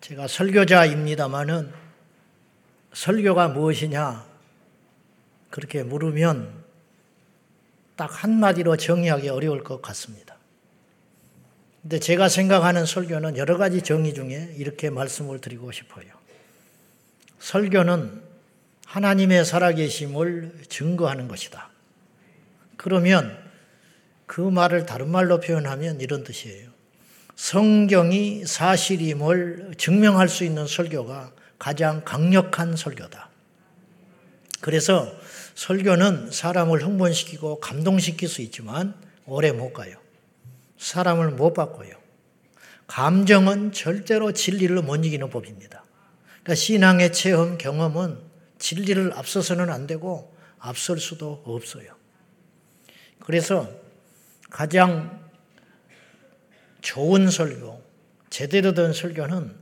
[0.00, 1.72] 제가 설교자입니다마는
[2.92, 4.24] 설교가 무엇이냐
[5.50, 6.52] 그렇게 물으면
[7.96, 10.36] 딱 한마디로 정의하기 어려울 것 같습니다.
[11.82, 16.06] 근데 제가 생각하는 설교는 여러 가지 정의 중에 이렇게 말씀을 드리고 싶어요.
[17.40, 18.22] 설교는
[18.86, 21.70] 하나님의 살아계심을 증거하는 것이다.
[22.76, 23.38] 그러면
[24.26, 26.67] 그 말을 다른 말로 표현하면 이런 뜻이에요.
[27.38, 33.30] 성경이 사실임을 증명할 수 있는 설교가 가장 강력한 설교다.
[34.60, 35.08] 그래서
[35.54, 38.92] 설교는 사람을 흥분시키고 감동시킬 수 있지만
[39.24, 39.96] 오래 못 가요.
[40.78, 41.92] 사람을 못 바꿔요.
[42.88, 45.84] 감정은 절대로 진리를 못 이기는 법입니다.
[46.42, 48.18] 그러니까 신앙의 체험, 경험은
[48.58, 51.94] 진리를 앞서서는 안 되고 앞설 수도 없어요.
[53.20, 53.70] 그래서
[54.50, 55.17] 가장
[56.80, 57.82] 좋은 설교,
[58.30, 59.54] 제대로 된 설교는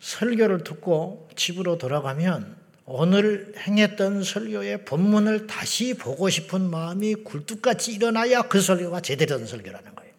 [0.00, 8.60] 설교를 듣고 집으로 돌아가면 오늘 행했던 설교의 본문을 다시 보고 싶은 마음이 굴뚝같이 일어나야 그
[8.60, 10.12] 설교가 제대로 된 설교라는 거예요.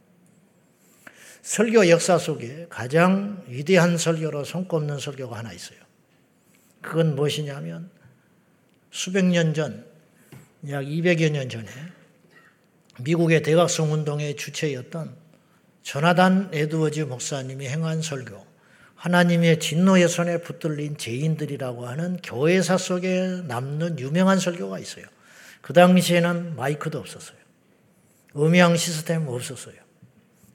[1.43, 5.79] 설교 역사 속에 가장 위대한 설교로 손꼽는 설교가 하나 있어요.
[6.81, 7.89] 그건 무엇이냐면
[8.91, 9.85] 수백 년 전,
[10.69, 11.67] 약 200여 년 전에
[12.99, 15.26] 미국의 대각성 운동의 주체였던
[15.87, 18.45] 조나단 에드워즈 목사님이 행한 설교,
[18.95, 25.05] 하나님의 진노의 손에 붙들린 죄인들이라고 하는 교회사 속에 남는 유명한 설교가 있어요.
[25.61, 27.37] 그 당시에는 마이크도 없었어요.
[28.35, 29.75] 음향 시스템 없었어요.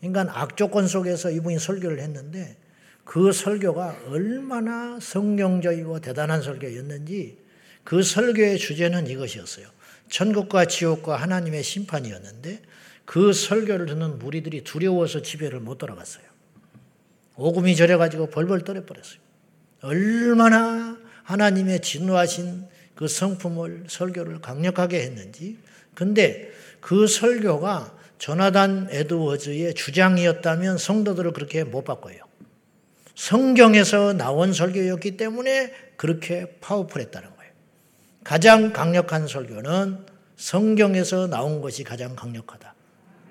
[0.02, 2.58] 인간 악조건 속에서 이분이 설교를 했는데
[3.04, 7.38] 그 설교가 얼마나 성경적이고 대단한 설교였는지
[7.84, 9.66] 그 설교의 주제는 이것이었어요.
[10.10, 12.60] 천국과 지옥과 하나님의 심판이었는데
[13.04, 16.24] 그 설교를 듣는 무리들이 두려워서 집에를 못 돌아갔어요.
[17.36, 19.18] 오금이 저려가지고 벌벌 떨어버렸어요.
[19.82, 25.58] 얼마나 하나님의 진노하신 그 성품을 설교를 강력하게 했는지.
[25.94, 32.18] 근데 그 설교가 조나단 에드워즈의 주장이었다면 성도들을 그렇게 못 바꿔요.
[33.14, 37.52] 성경에서 나온 설교였기 때문에 그렇게 파워풀했다는 거예요.
[38.24, 42.74] 가장 강력한 설교는 성경에서 나온 것이 가장 강력하다.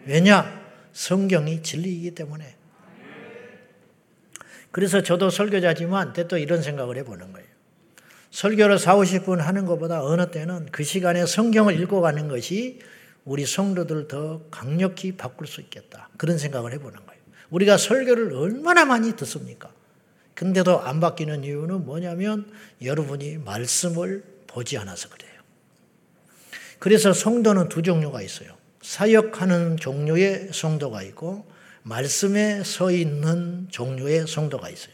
[0.05, 0.61] 왜냐?
[0.93, 2.55] 성경이 진리이기 때문에.
[4.71, 7.47] 그래서 저도 설교자지만 때또 이런 생각을 해보는 거예요.
[8.31, 12.79] 설교를 4, 50분 하는 것보다 어느 때는 그 시간에 성경을 읽어가는 것이
[13.25, 16.09] 우리 성도들을 더 강력히 바꿀 수 있겠다.
[16.17, 17.21] 그런 생각을 해보는 거예요.
[17.49, 19.71] 우리가 설교를 얼마나 많이 듣습니까?
[20.33, 22.51] 근데도 안 바뀌는 이유는 뭐냐면
[22.81, 25.31] 여러분이 말씀을 보지 않아서 그래요.
[26.79, 28.60] 그래서 성도는 두 종류가 있어요.
[28.81, 31.45] 사역하는 종류의 성도가 있고
[31.83, 34.93] 말씀에 서 있는 종류의 성도가 있어요.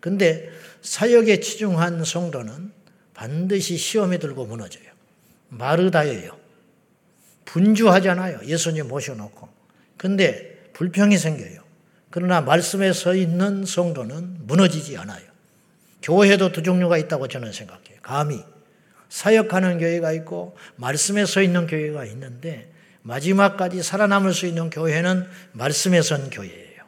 [0.00, 0.50] 근데
[0.82, 2.72] 사역에 치중한 성도는
[3.14, 4.84] 반드시 시험에 들고 무너져요.
[5.48, 6.38] 마르다예요.
[7.44, 8.40] 분주하잖아요.
[8.44, 9.48] 예수님 모셔놓고.
[9.96, 11.62] 근데 불평이 생겨요.
[12.10, 15.26] 그러나 말씀에 서 있는 성도는 무너지지 않아요.
[16.02, 17.98] 교회도 두 종류가 있다고 저는 생각해요.
[18.02, 18.42] 감히
[19.08, 22.70] 사역하는 교회가 있고 말씀에 서 있는 교회가 있는데
[23.08, 26.82] 마지막까지 살아남을 수 있는 교회는 말씀에 선 교회예요.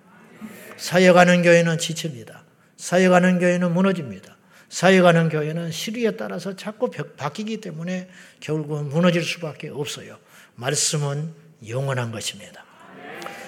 [0.76, 2.44] 사역하는 교회는 지칩니다.
[2.76, 4.36] 사역하는 교회는 무너집니다.
[4.68, 8.08] 사역하는 교회는 시류에 따라서 자꾸 바뀌기 때문에
[8.38, 10.18] 결국은 무너질 수밖에 없어요.
[10.56, 11.32] 말씀은
[11.66, 12.64] 영원한 것입니다.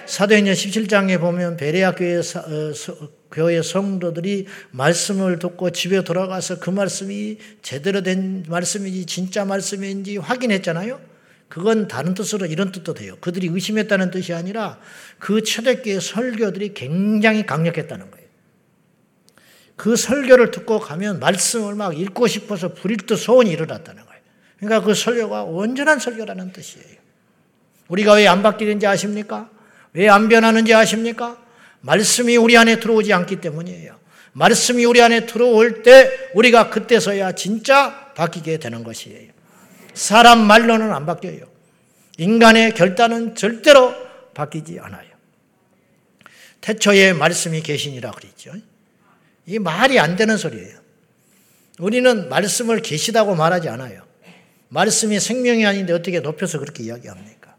[0.07, 2.21] 사도행전 17장에 보면 베레아 교회, 어,
[3.31, 11.12] 교회 성도들이 말씀을 듣고 집에 돌아가서 그 말씀이 제대로 된 말씀인지 진짜 말씀인지 확인했잖아요.
[11.53, 13.15] 그건 다른 뜻으로 이런 뜻도 돼요.
[13.21, 14.79] 그들이 의심했다는 뜻이 아니라
[15.19, 18.27] 그 초대교회 설교들이 굉장히 강력했다는 거예요.
[19.75, 24.19] 그 설교를 듣고 가면 말씀을 막 읽고 싶어서 부릴 듯 소원이 일어났다는 거예요.
[24.57, 26.97] 그러니까 그 설교가 온전한 설교라는 뜻이에요.
[27.87, 29.51] 우리가 왜 안 바뀌는지 아십니까?
[29.93, 31.37] 왜 안 변하는지 아십니까?
[31.81, 33.95] 말씀이 우리 안에 들어오지 않기 때문이에요.
[34.31, 39.32] 말씀이 우리 안에 들어올 때 우리가 그때서야 진짜 바뀌게 되는 것이에요.
[39.93, 41.45] 사람 말로는 안 바뀌어요.
[42.17, 43.93] 인간의 결단은 절대로
[44.33, 45.11] 바뀌지 않아요.
[46.61, 48.53] 태초에 말씀이 계시니라 그랬죠.
[49.45, 50.79] 이 말이 안 되는 소리예요.
[51.79, 54.05] 우리는 말씀을 계시다고 말하지 않아요.
[54.69, 57.55] 말씀이 생명이 아닌데 어떻게 높여서 그렇게 이야기합니까?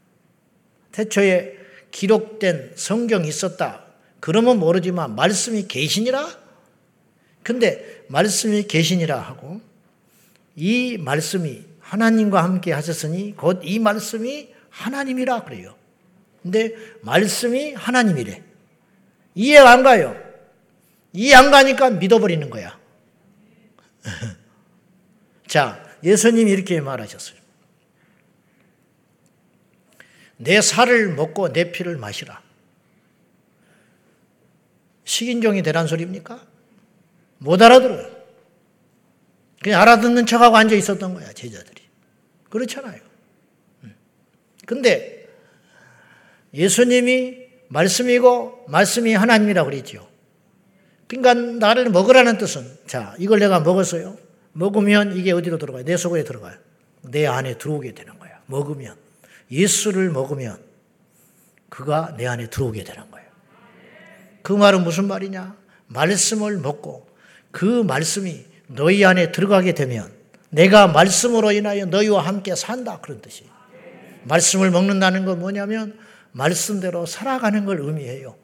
[0.92, 1.56] 태초에
[1.90, 3.84] 기록된 성경이 있었다.
[4.20, 6.44] 그러면 모르지만 말씀이 계시니라?
[7.42, 9.60] 근데 말씀이 계시니라 하고
[10.56, 11.62] 이 말씀이
[11.94, 15.76] 하나님과 함께 하셨으니 곧 이 말씀이 하나님이라 그래요.
[16.42, 18.42] 근데 말씀이 하나님이래.
[19.36, 20.16] 이해가 안 가요.
[21.12, 22.78] 이해 안 가니까 믿어버리는 거야.
[25.46, 27.38] 자, 예수님이 이렇게 말하셨어요.
[30.36, 32.42] 내 살을 먹고 내 피를 마시라.
[35.04, 36.44] 식인종이 되란 소리입니까?
[37.38, 38.13] 못 알아들어요.
[39.64, 41.82] 그냥 알아듣는 척하고 앉아 있었던 거야, 제자들이.
[42.50, 43.00] 그렇잖아요.
[43.84, 43.94] 음.
[44.66, 45.26] 근데
[46.52, 47.38] 예수님이
[47.68, 50.06] 말씀이고 말씀이 하나님이라고 그랬죠.
[51.06, 51.32] 그러니까
[51.66, 54.18] 나를 먹으라는 뜻은 자, 이걸 내가 먹었어요.
[54.52, 55.82] 먹으면 이게 어디로 들어가요?
[55.82, 56.58] 내 속에 들어가요.
[57.00, 58.42] 내 안에 들어오게 되는 거야.
[58.44, 58.96] 먹으면.
[59.50, 60.58] 예수를 먹으면
[61.70, 63.26] 그가 내 안에 들어오게 되는 거예요.
[64.42, 65.56] 그 말은 무슨 말이냐?
[65.86, 67.08] 말씀을 먹고
[67.50, 70.10] 그 말씀이 너희 안에 들어가게 되면
[70.50, 73.00] 내가 말씀으로 인하여 너희와 함께 산다.
[73.00, 73.50] 그런 뜻이에요.
[74.24, 75.98] 말씀을 먹는다는 건 뭐냐면
[76.32, 78.36] 말씀대로 살아가는 걸 의미해요.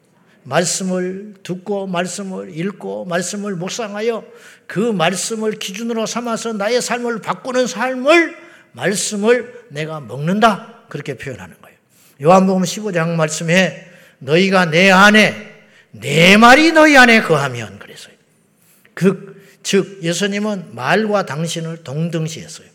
[0.42, 4.24] 말씀을 듣고 말씀을 읽고 말씀을 묵상하여
[4.66, 8.36] 그 말씀을 기준으로 삼아서 나의 삶을 바꾸는 삶을
[8.72, 10.84] 말씀을 내가 먹는다.
[10.88, 11.76] 그렇게 표현하는 거예요.
[12.22, 13.86] 요한복음 15장 말씀에
[14.18, 15.50] 너희가 내 안에
[15.92, 18.14] 내 말이 너희 안에 거하면 그랬어요.
[18.94, 19.29] 그,
[19.62, 22.68] 즉 예수님은 말과 당신을 동등시했어요.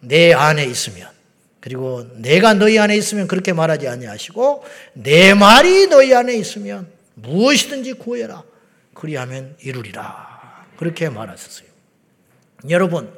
[0.00, 1.08] 내 안에 있으면
[1.60, 4.64] 그리고 내가 너희 안에 있으면 그렇게 말하지 아니하시고
[4.94, 8.42] 내 말이 너희 안에 있으면 무엇이든지 구해라.
[8.94, 10.66] 그리하면 이루리라.
[10.76, 11.68] 그렇게 말하셨어요.
[12.68, 13.12] 여러분,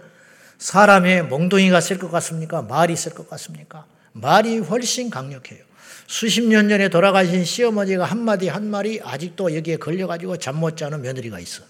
[0.59, 2.63] 사람의 몽둥이가 쓸 것 같습니까?
[2.63, 3.87] 말이 쓸 것 같습니까?
[4.13, 5.65] 말이 훨씬 강력해요.
[6.07, 11.63] 수십 년 전에 돌아가신 시어머니가 한마디 한마디 아직도 여기에 걸려가지고 잠 못 자는 며느리가 있어.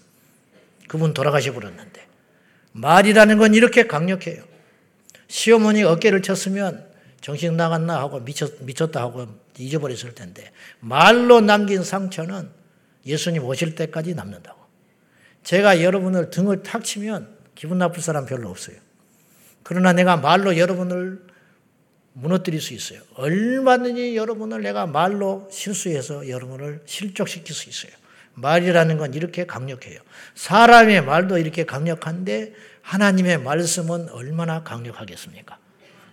[0.89, 2.07] 그분 돌아가셔 버렸는데.
[2.73, 4.43] 말이라는 건 이렇게 강력해요.
[5.29, 6.87] 시어머니 어깨를 쳤으면
[7.21, 9.27] 정신 나갔나 하고 미쳤, 미쳤다 하고
[9.57, 12.51] 잊어버렸을 텐데 말로 남긴 상처는
[13.07, 14.61] 예수님 오실 때까지 남는다고.
[15.43, 18.77] 제가 여러분을 등을 탁 치면 기분 나쁠 사람 별로 없어요.
[19.63, 21.23] 그러나 내가 말로 여러분을
[22.15, 23.01] 무너뜨릴 수 있어요.
[23.15, 27.93] 얼마든지 여러분을 내가 말로 실수해서 여러분을 실족시킬 수 있어요.
[28.35, 30.01] 말이라는 건 이렇게 강력해요.
[30.35, 32.53] 사람의 말도 이렇게 강력한데
[32.83, 35.59] 하나님의 말씀은 얼마나 강력하겠습니까?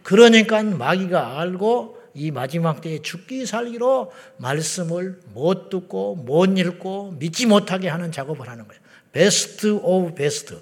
[0.04, 7.88] 그러니까 마귀가 알고 이 마지막 때에 죽기 살기로 말씀을 못 듣고 못 읽고 믿지 못하게
[7.88, 8.82] 하는 작업을 하는 거예요.
[9.12, 10.62] best of best.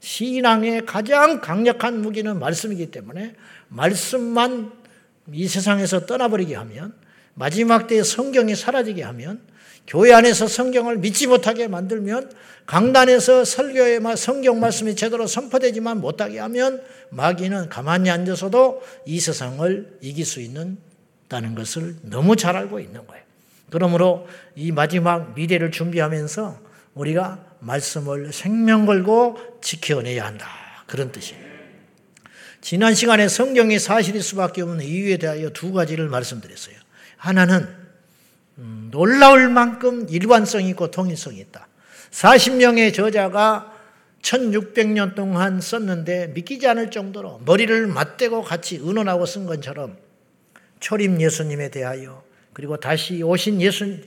[0.00, 3.34] 신앙의 가장 강력한 무기는 말씀이기 때문에
[3.68, 4.72] 말씀만
[5.32, 6.94] 이 세상에서 떠나버리게 하면
[7.34, 9.40] 마지막 때에 성경이 사라지게 하면
[9.86, 12.32] 교회 안에서 성경을 믿지 못하게 만들면
[12.66, 20.40] 강단에서 설교의 성경 말씀이 제대로 선포되지만 못하게 하면 마귀는 가만히 앉아서도 이 세상을 이길 수
[20.40, 23.24] 있다는 것을 너무 잘 알고 있는 거예요.
[23.70, 26.60] 그러므로 이 마지막 미래를 준비하면서
[26.94, 30.48] 우리가 말씀을 생명 걸고 지켜내야 한다.
[30.86, 31.44] 그런 뜻이에요.
[32.60, 36.74] 지난 시간에 성경이 사실일 수밖에 없는 이유에 대하여 두 가지를 말씀드렸어요.
[37.16, 37.85] 하나는
[38.58, 41.68] 음, 놀라울 만큼 일관성이 있고 통일성이 있다.
[42.10, 43.72] 40명의 저자가
[44.22, 49.96] 1600년 동안 썼는데 믿기지 않을 정도로 머리를 맞대고 같이 의논하고 쓴 것처럼
[50.80, 53.98] 초림 예수님에 대하여 그리고 다시 오신 예수,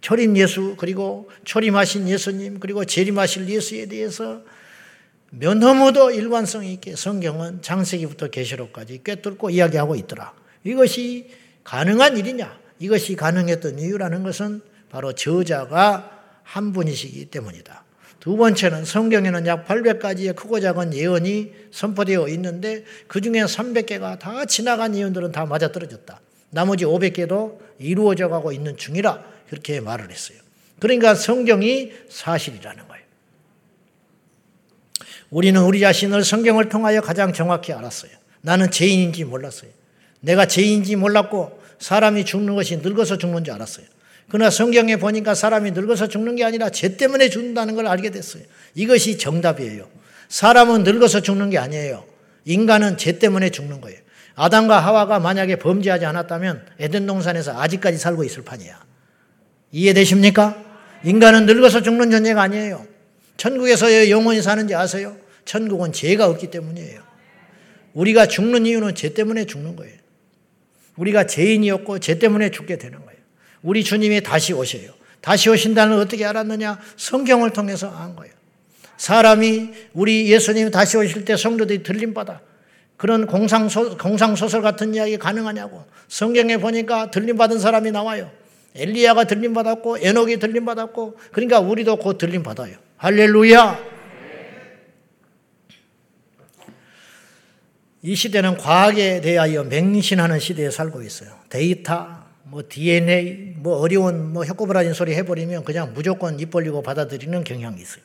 [0.00, 4.42] 초림 예수, 그리고 초림하신 예수님, 그리고 재림하실 예수에 대해서
[5.30, 10.32] 너무도 일관성 있게 성경은 장세기부터 계시록까지 꿰뚫고 이야기하고 있더라.
[10.64, 11.28] 이것이
[11.64, 12.58] 가능한 일이냐?
[12.78, 17.84] 이것이 가능했던 이유라는 것은 바로 저자가 한 분이시기 때문이다.
[18.20, 24.96] 두 번째는 성경에는 약 800가지의 크고 작은 예언이 선포되어 있는데 그 중에 300개가 다 지나간
[24.96, 26.20] 예언들은 다 맞아떨어졌다.
[26.50, 30.38] 나머지 500개도 이루어져 가고 있는 중이라 그렇게 말을 했어요.
[30.80, 33.04] 그러니까 성경이 사실이라는 거예요.
[35.30, 38.12] 우리는 우리 자신을 성경을 통하여 가장 정확히 알았어요.
[38.40, 39.70] 나는 죄인인지 몰랐어요.
[40.20, 43.86] 내가 죄인인지 몰랐고 사람이 죽는 것이 늙어서 죽는 줄 알았어요.
[44.28, 48.42] 그러나 성경에 보니까 사람이 늙어서 죽는 게 아니라 죄 때문에 죽는다는 걸 알게 됐어요.
[48.74, 49.88] 이것이 정답이에요.
[50.28, 52.04] 사람은 늙어서 죽는 게 아니에요.
[52.44, 53.98] 인간은 죄 때문에 죽는 거예요.
[54.34, 58.78] 아담과 하와가 만약에 범죄하지 않았다면 에덴 동산에서 아직까지 살고 있을 판이야.
[59.72, 60.62] 이해되십니까?
[61.04, 62.86] 인간은 늙어서 죽는 존재가 아니에요.
[63.36, 65.16] 천국에서 영원히 사는지 아세요?
[65.44, 67.00] 천국은 죄가 없기 때문이에요.
[67.94, 69.97] 우리가 죽는 이유는 죄 때문에 죽는 거예요.
[70.98, 73.18] 우리가 죄인이었고 죄 때문에 죽게 되는 거예요.
[73.62, 74.90] 우리 주님이 다시 오셔요.
[75.20, 76.78] 다시 오신다는 걸 어떻게 알았느냐?
[76.96, 78.32] 성경을 통해서 안 거예요.
[78.96, 82.40] 사람이 우리 예수님이 다시 오실 때 성도들이 들림받아.
[82.96, 85.84] 그런 공상소, 공상소설 같은 이야기 가능하냐고.
[86.08, 88.30] 성경에 보니까 들림받은 사람이 나와요.
[88.74, 92.76] 엘리야가 들림 받았고 에녹이 들림 받았고 그러니까 우리도 곧 들림 받아요.
[92.96, 93.87] 할렐루야.
[98.02, 101.36] 이 시대는 과학에 대하여 맹신하는 시대에 살고 있어요.
[101.48, 102.06] 데이터,
[102.44, 108.02] 뭐 DNA, 뭐 어려운 뭐 혀꼬부라진 소리 해버리면 그냥 무조건 입 벌리고 받아들이는 경향이 있어요.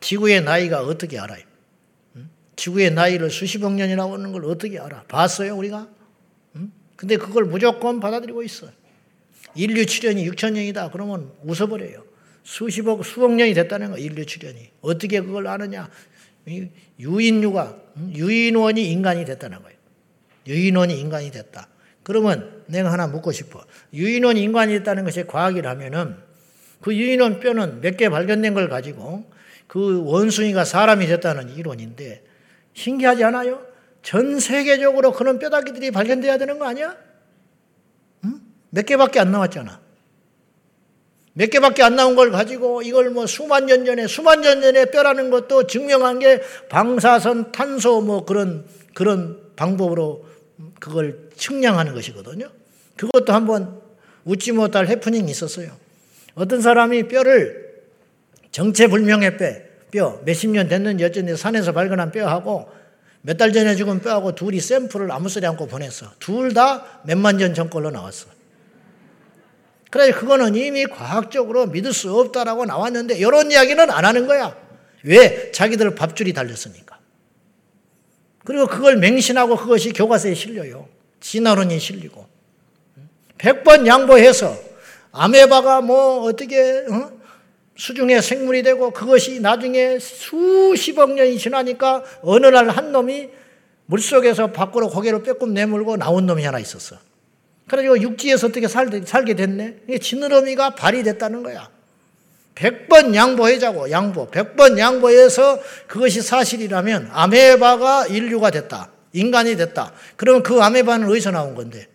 [0.00, 1.42] 지구의 나이가 어떻게 알아요?
[2.56, 5.04] 지구의 나이를 수십억 년이라고 하는 걸 어떻게 알아?
[5.08, 5.88] 봤어요, 우리가?
[6.96, 8.70] 근데 그걸 무조건 받아들이고 있어요.
[9.54, 10.90] 인류 출현이 6천 년이다.
[10.90, 12.04] 그러면 웃어버려요.
[12.42, 14.70] 수십억, 수억 년이 됐다는 거, 인류 출현이.
[14.80, 15.90] 어떻게 그걸 아느냐?
[16.98, 17.76] 유인류가,
[18.14, 19.76] 유인원이 인간이 됐다는 거예요.
[20.46, 21.68] 유인원이 인간이 됐다.
[22.02, 23.64] 그러면 내가 하나 묻고 싶어.
[23.92, 26.16] 유인원 인간이 됐다는 것이 과학이라면은
[26.80, 29.28] 그 유인원 뼈는 몇 개 발견된 걸 가지고
[29.66, 32.24] 그 원숭이가 사람이 됐다는 이론인데
[32.74, 33.66] 신기하지 않아요?
[34.02, 36.96] 전 세계적으로 그런 뼈다귀들이 발견돼야 되는 거 아니야?
[38.24, 38.40] 응?
[38.70, 39.80] 몇 개밖에 안 나왔잖아.
[41.38, 45.28] 몇 개밖에 안 나온 걸 가지고 이걸 뭐 수만 년 전에 수만 년 전에 뼈라는
[45.28, 46.40] 것도 증명한 게
[46.70, 48.64] 방사선 탄소 뭐 그런
[48.94, 50.24] 그런 방법으로
[50.80, 52.48] 그걸 측량하는 것이거든요.
[52.96, 53.82] 그것도 한번
[54.24, 55.72] 웃지 못할 해프닝이 있었어요.
[56.36, 57.82] 어떤 사람이 뼈를
[58.50, 59.46] 정체불명의 뼈,
[59.90, 62.66] 뼈 몇십 년 됐는지 어쩐지 산에서 발견한 뼈하고
[63.20, 66.06] 몇 달 전에 죽은 뼈하고 둘이 샘플을 아무 소리 않고 보냈어.
[66.18, 68.28] 둘 다 몇만 년 전 걸로 나왔어.
[69.90, 74.56] 그래 그거는 이미 과학적으로 믿을 수 없다라고 나왔는데 이런 이야기는 안 하는 거야.
[75.04, 75.52] 왜?
[75.52, 76.98] 자기들 밥줄이 달렸으니까.
[78.44, 80.88] 그리고 그걸 맹신하고 그것이 교과서에 실려요.
[81.20, 82.26] 진화론이 실리고.
[83.38, 84.56] 100번 양보해서
[85.12, 87.12] 아메바가 뭐 어떻게 어?
[87.76, 93.28] 수중의 생물이 되고 그것이 나중에 수십억 년이 지나니까 어느 날 한 놈이
[93.86, 96.96] 물속에서 밖으로 고개를 빼꼼 내물고 나온 놈이 하나 있었어.
[97.68, 99.78] 그래가지고 육지에서 어떻게 살, 살게 됐네?
[99.88, 101.68] 이게 지느러미가 발휘됐다는 거야.
[102.54, 104.30] 100번 양보해자고, 양보.
[104.30, 108.90] 100번 양보해서 그것이 사실이라면 아메바가 인류가 됐다.
[109.12, 109.92] 인간이 됐다.
[110.16, 111.88] 그러면 그 아메바는 어디서 나온 건데?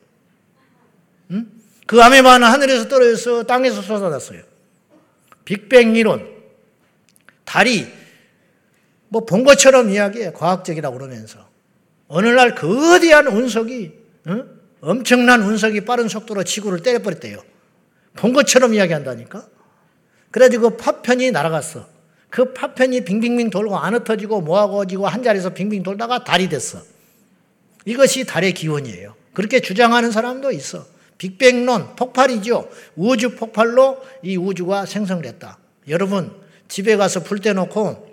[1.31, 1.47] 응?
[1.87, 4.41] 그 아메바는 하늘에서 떨어져서 땅에서 쏟아졌어요.
[5.45, 6.29] 빅뱅 이론.
[7.45, 7.87] 달이
[9.09, 10.31] 뭐 본 것처럼 이야기해.
[10.31, 11.49] 과학적이라고 그러면서.
[12.07, 13.91] 어느 날 거대한 운석이,
[14.27, 14.60] 응?
[14.81, 17.41] 엄청난 운석이 빠른 속도로 지구를 때려버렸대요.
[18.15, 19.47] 본 것처럼 이야기한다니까?
[20.31, 21.87] 그래가지고 파편이 날아갔어.
[22.29, 26.81] 그 파편이 빙빙빙 돌고 안 흩어지고 뭐하고 지고 한 자리에서 빙빙 돌다가 달이 됐어.
[27.85, 29.15] 이것이 달의 기원이에요.
[29.33, 30.85] 그렇게 주장하는 사람도 있어.
[31.17, 32.69] 빅뱅론, 폭발이죠.
[32.95, 35.59] 우주 폭발로 이 우주가 생성됐다.
[35.89, 36.33] 여러분,
[36.67, 38.09] 집에 가서 불 떼놓고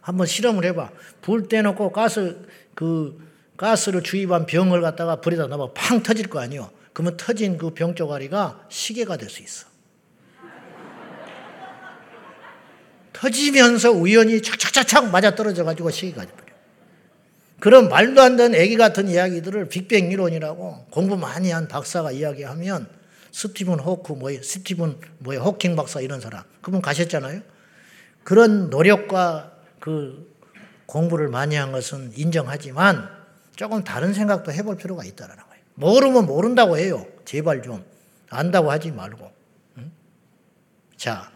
[0.00, 0.90] 한번 실험을 해봐.
[1.22, 2.36] 불 떼놓고 가스,
[2.74, 3.18] 그,
[3.58, 6.70] 가스를 주입한 병을 갖다가 불에다 넣으면 팡 터질 거 아니에요.
[6.94, 9.66] 그러면 터진 그 병 쪼가리가 시계가 될 수 있어.
[13.12, 16.48] 터지면서 우연히 착착착착 맞아 떨어져 가지고 시계가 돼버려.
[17.60, 22.88] 그런 말도 안 되는 애기 같은 이야기들을 빅뱅 이론이라고 공부 많이 한 박사가 이야기하면
[23.32, 27.42] 스티븐 호크 뭐 스티븐 뭐야 호킹 박사 이런 사람 그분 가셨잖아요.
[28.22, 30.32] 그런 노력과 그
[30.86, 33.17] 공부를 많이 한 것은 인정하지만
[33.58, 35.62] 조금 다른 생각도 해볼 필요가 있다는 거예요.
[35.74, 37.04] 모르면 모른다고 해요.
[37.24, 37.84] 제발 좀
[38.30, 39.32] 안다고 하지 말고.
[39.78, 39.90] 응?
[40.96, 41.32] 자,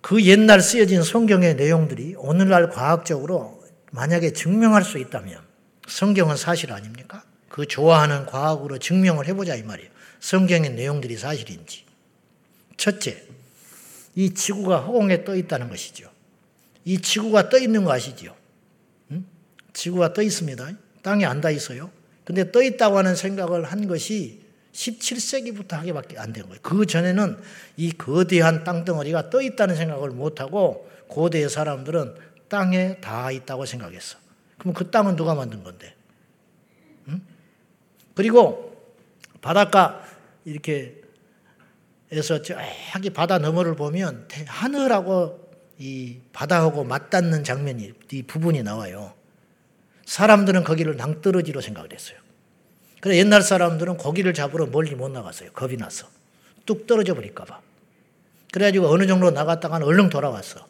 [0.00, 3.60] 그 옛날 쓰여진 성경의 내용들이 오늘날 과학적으로
[3.90, 5.40] 만약에 증명할 수 있다면
[5.88, 7.24] 성경은 사실 아닙니까?
[7.48, 9.90] 그 좋아하는 과학으로 증명을 해보자 이 말이에요.
[10.20, 11.84] 성경의 내용들이 사실인지.
[12.76, 13.20] 첫째,
[14.14, 16.08] 이 지구가 허공에 떠 있다는 것이죠.
[16.84, 18.36] 이 지구가 떠 있는 거 아시죠?
[19.74, 19.78] 응?
[19.78, 20.70] 지구가 떠 있습니다.
[21.02, 21.90] 땅에 안 닿아 있어요.
[22.24, 26.58] 근데 떠 있다고 하는 생각을 한 것이 17세기부터 하게밖에 안 된 거예요.
[26.62, 27.38] 그 전에는
[27.76, 32.14] 이 거대한 땅덩어리가 떠 있다는 생각을 못 하고 고대의 사람들은
[32.48, 34.18] 땅에 닿아 있다고 생각했어.
[34.58, 35.94] 그럼 그 땅은 누가 만든 건데?
[37.08, 37.20] 응?
[38.14, 38.74] 그리고
[39.40, 40.04] 바닷가
[40.44, 41.02] 이렇게
[42.10, 49.12] 에서 저기 바다 너머를 보면 하늘하고 이 바다하고 맞닿는 장면이 이 부분이 나와요.
[50.06, 52.18] 사람들은 거기를 낭떠러지로 생각을 했어요.
[53.00, 55.52] 그래 옛날 사람들은 고기를 잡으러 멀리 못 나갔어요.
[55.52, 56.08] 겁이 나서.
[56.66, 57.60] 뚝 떨어져 버릴까봐.
[58.52, 60.66] 그래가지고 어느 정도 나갔다가 얼른 돌아왔어.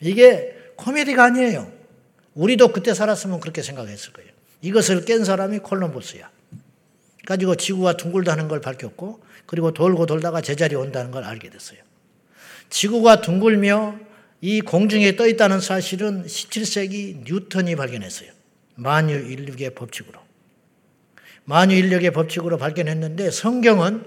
[0.00, 1.70] 이게 코미디가 아니에요.
[2.34, 4.30] 우리도 그때 살았으면 그렇게 생각했을 거예요.
[4.62, 6.30] 이것을 깬 사람이 콜럼버스야.
[7.26, 11.78] 가지고 지구가 둥글다는 걸 밝혔고, 그리고 돌고 돌다가 제자리에 온다는 걸 알게 됐어요.
[12.70, 13.98] 지구가 둥글며
[14.40, 18.37] 이 공중에 떠 있다는 사실은 17세기 뉴턴이 발견했어요.
[18.78, 20.20] 만유 인력의 법칙으로.
[21.44, 24.04] 만유인력의 법칙으로 발견했는데 성경은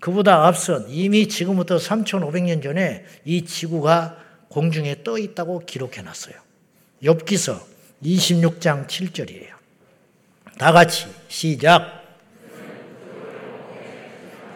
[0.00, 4.16] 그보다 앞선 이미 지금부터 3,500년 전에 이 지구가
[4.48, 6.34] 공중에 떠 있다고 기록해 놨어요.
[7.02, 7.60] 엽기서
[8.04, 9.52] 26장 7절이에요.
[10.58, 12.00] 다 같이 시작.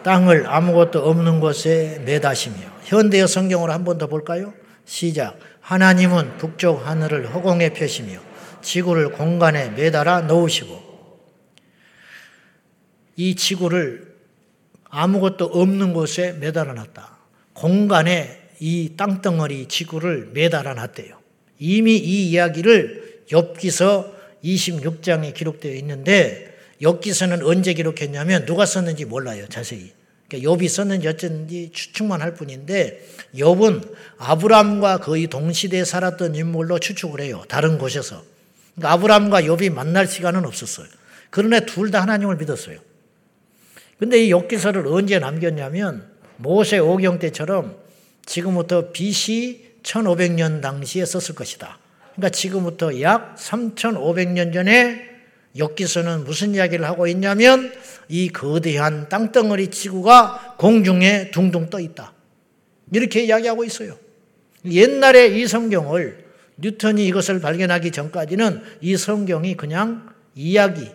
[0.03, 4.53] 땅을 아무것도 없는 곳에 매다시며 현대의 성경으로 한 번 더 볼까요?
[4.85, 5.39] 시작.
[5.61, 8.19] 하나님은 북쪽 하늘을 허공에 펴시며
[8.65, 10.83] 지구를 공간에 매달아 놓으시고
[13.15, 14.15] 이 지구를
[14.89, 17.17] 아무것도 없는 곳에 매달아 놨다.
[17.53, 21.19] 공간에 이 땅덩어리 지구를 매달아 놨대요.
[21.59, 29.45] 이미 이 이야기를 엽기서 26장에 기록되어 있는데 엽기서는 언제 기록했냐면 누가 썼는지 몰라요.
[29.47, 29.91] 자세히.
[30.27, 37.43] 그러니까 욥이 썼는지 어쩐지 추측만 할 뿐인데 욥은 아브람과 거의 동시대에 살았던 인물로 추측을 해요.
[37.47, 38.34] 다른 곳에서.
[38.75, 40.87] 그러니까 아브람과 욥이 만날 시간은 없었어요.
[41.29, 42.79] 그러나 둘 다 하나님을 믿었어요.
[43.99, 47.77] 근데 이 욥기서를 언제 남겼냐면 모세 오경 때처럼
[48.25, 51.79] 지금부터 BC 1500년 당시에 썼을 것이다.
[52.15, 55.15] 그러니까 지금부터 약 3500년 전에
[55.57, 57.71] 엽기서는 무슨 이야기를 하고 있냐면
[58.09, 62.13] 이 거대한 땅덩어리 지구가 공중에 둥둥 떠 있다.
[62.91, 63.97] 이렇게 이야기하고 있어요.
[64.65, 66.24] 옛날에 이 성경을
[66.57, 70.89] 뉴턴이 이것을 발견하기 전까지는 이 성경이 그냥 이야기,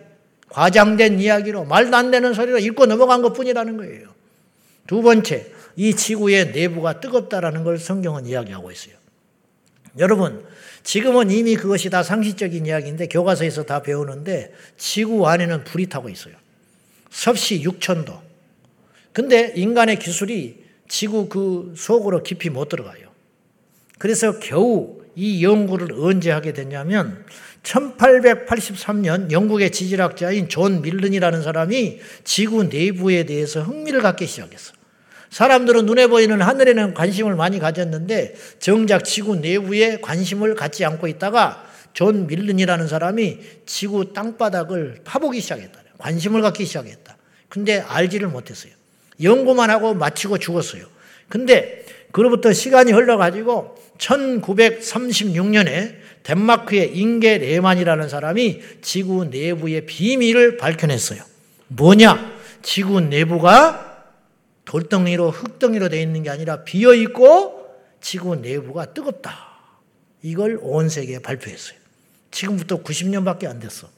[0.49, 4.09] 과장된 이야기로 말도 안 되는 소리로 읽고 넘어간 것 뿐이라는 거예요.
[4.87, 8.95] 두 번째, 이 지구의 내부가 뜨겁다라는 걸 성경은 이야기하고 있어요.
[9.97, 10.43] 여러분,
[10.83, 16.33] 지금은 이미 그것이 다 상식적인 이야기인데 교과서에서 다 배우는데 지구 안에는 불이 타고 있어요.
[17.09, 18.19] 섭씨 6천도.
[19.13, 23.09] 근데 인간의 기술이 지구 그 속으로 깊이 못 들어가요.
[23.97, 27.25] 그래서 겨우 이 연구를 언제 하게 됐냐면
[27.63, 34.73] 1883년 영국의 지질학자인 존 밀른이라는 사람이 지구 내부에 대해서 흥미를 갖기 시작했어.
[35.29, 42.27] 사람들은 눈에 보이는 하늘에는 관심을 많이 가졌는데 정작 지구 내부에 관심을 갖지 않고 있다가 존
[42.27, 45.79] 밀른이라는 사람이 지구 땅바닥을 파보기 시작했다.
[45.97, 47.17] 관심을 갖기 시작했다.
[47.47, 48.73] 근데 알지를 못했어요.
[49.21, 50.85] 연구만 하고 마치고 죽었어요.
[51.29, 61.23] 근데 그로부터 시간이 흘러가지고 1936년에 덴마크의 잉게 레만이라는 사람이 지구 내부의 비밀을 밝혀냈어요.
[61.67, 62.39] 뭐냐?
[62.61, 64.05] 지구 내부가
[64.65, 69.51] 돌덩이로 흙덩이로 되어 있는 게 아니라 비어 있고 지구 내부가 뜨겁다.
[70.21, 71.77] 이걸 온 세계에 발표했어요.
[72.29, 73.89] 지금부터 90년밖에 안 됐어.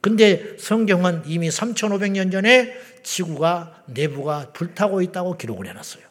[0.00, 6.04] 근데 성경은 이미 3,500년 전에 지구가 내부가 불타고 있다고 기록을 해놨어요.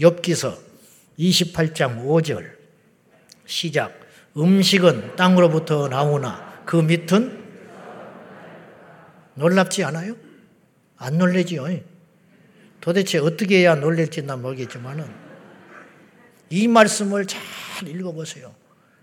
[0.00, 0.56] 엽기서
[1.18, 2.61] 28장 5절
[3.46, 4.00] 시작.
[4.36, 7.42] 음식은 땅으로부터 나오나 그 밑은
[9.34, 10.16] 놀랍지 않아요?
[10.96, 11.66] 안 놀래지요.
[12.80, 15.06] 도대체 어떻게 해야 놀랄지 난 모르겠지만은
[16.50, 17.40] 이 말씀을 잘
[17.86, 18.54] 읽어보세요.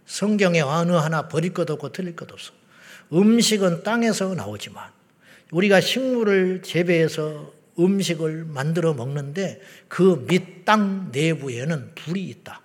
[0.05, 2.53] 성경에 어느 하나 버릴 것 없고 틀릴 것 없어.
[3.13, 4.89] 음식은 땅에서 나오지만
[5.51, 12.61] 우리가 식물을 재배해서 음식을 만들어 먹는데 그 밑 땅 내부에는 불이 있다.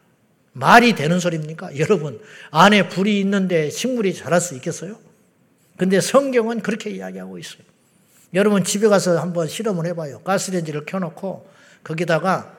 [0.54, 1.76] 말이 되는 소리입니까?
[1.78, 4.98] 여러분, 안에 불이 있는데 식물이 자랄 수 있겠어요?
[5.76, 7.62] 근데 성경은 그렇게 이야기하고 있어요.
[8.32, 10.20] 여러분 집에 가서 한번 실험을 해봐요.
[10.20, 11.48] 가스레인지를 켜놓고
[11.82, 12.54] 거기다가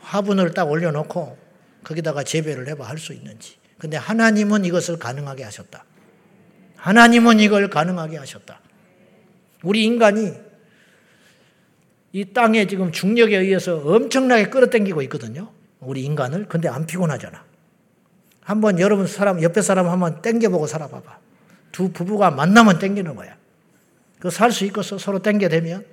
[0.00, 1.36] 화분을 딱 올려놓고
[1.84, 3.56] 거기다가 재배를 해봐 할 수 있는지.
[3.78, 5.84] 근데 하나님은 이것을 가능하게 하셨다.
[6.76, 8.60] 하나님은 이걸 가능하게 하셨다.
[9.62, 10.32] 우리 인간이
[12.12, 15.52] 이 땅에 지금 중력에 의해서 엄청나게 끌어당기고 있거든요.
[15.80, 16.46] 우리 인간을.
[16.48, 17.44] 근데 안 피곤하잖아.
[18.42, 21.18] 한번 여러분 사람, 옆에 사람 한번 땡겨보고 살아봐봐.
[21.72, 23.36] 두 부부가 만나면 땡기는 거야.
[24.20, 24.98] 그 살 수 있겠어?
[24.98, 25.84] 서로 땡겨대면.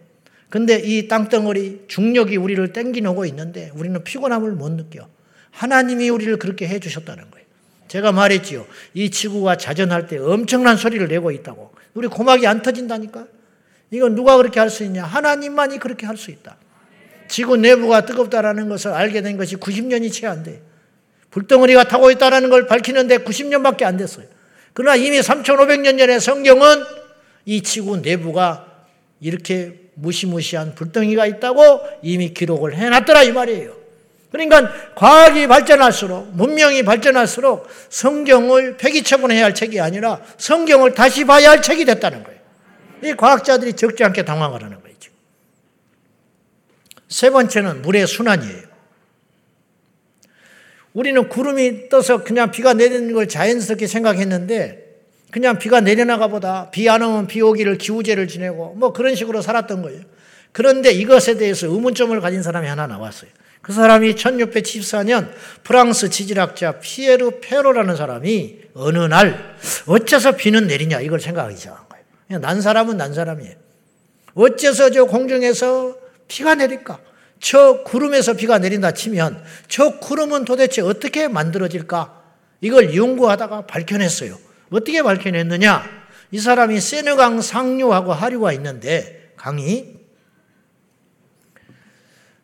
[0.50, 5.08] 근데 이 땅덩어리 중력이 우리를 땡기놓고 있는데 우리는 피곤함을 못 느껴.
[5.52, 7.46] 하나님이 우리를 그렇게 해 주셨다는 거예요.
[7.88, 8.66] 제가 말했지요.
[8.94, 11.74] 이 지구가 자전할 때 엄청난 소리를 내고 있다고.
[11.96, 13.28] 우리 고막이 안 터진다니까?
[13.92, 15.04] 이건 누가 그렇게 할 수 있냐?
[15.04, 16.58] 하나님만이 그렇게 할 수 있다.
[17.28, 20.62] 지구 내부가 뜨겁다라는 것을 알게 된 것이 90년이 채 안 돼.
[21.32, 24.26] 불덩어리가 타고 있다는 걸 밝히는데 90년밖에 안 됐어요.
[24.74, 26.84] 그러나 이미 3,500년 전에 성경은
[27.46, 28.68] 이 지구 내부가
[29.20, 33.84] 이렇게 무시무시한 불덩이가 있다고 이미 기록을 해놨더라 이 말이에요.
[34.32, 41.86] 그러니까 과학이 발전할수록 문명이 발전할수록 성경을 폐기처분해야 할 책이 아니라 성경을 다시 봐야 할 책이
[41.86, 42.40] 됐다는 거예요.
[43.04, 44.83] 이 과학자들이 적지 않게 당황을 하는 거예요.
[47.14, 48.64] 세 번째는 물의 순환이에요.
[50.94, 54.80] 우리는 구름이 떠서 그냥 비가 내리는 걸 자연스럽게 생각했는데
[55.30, 59.84] 그냥 비가 내려나가 보다 비 안 오면 비 오기를 기우제를 지내고 뭐 그런 식으로 살았던
[59.84, 60.02] 거예요.
[60.52, 63.30] 그런데 이것에 대해서 의문점을 가진 사람이 하나 나왔어요.
[63.62, 65.30] 그 사람이 1674년
[65.64, 72.40] 프랑스 지질학자 피에르 페로라는 사람이 어느 날 어째서 비는 내리냐 이걸 생각하기 시작한 거예요.
[72.42, 73.54] 난 사람은 난 사람이에요.
[74.34, 77.00] 어째서 저 공중에서 비가 내릴까?
[77.40, 82.24] 저 구름에서 비가 내린다 치면 저 구름은 도대체 어떻게 만들어질까?
[82.62, 84.38] 이걸 연구하다가 밝혀냈어요.
[84.72, 85.84] 어떻게 밝혀냈느냐?
[86.32, 90.00] 이 사람이 세느강 상류하고 하류가 있는데 강이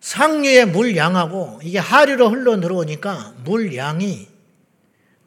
[0.02, 4.28] 상류의 물 양하고 이게 하류로 흘러 들어오니까 물 양이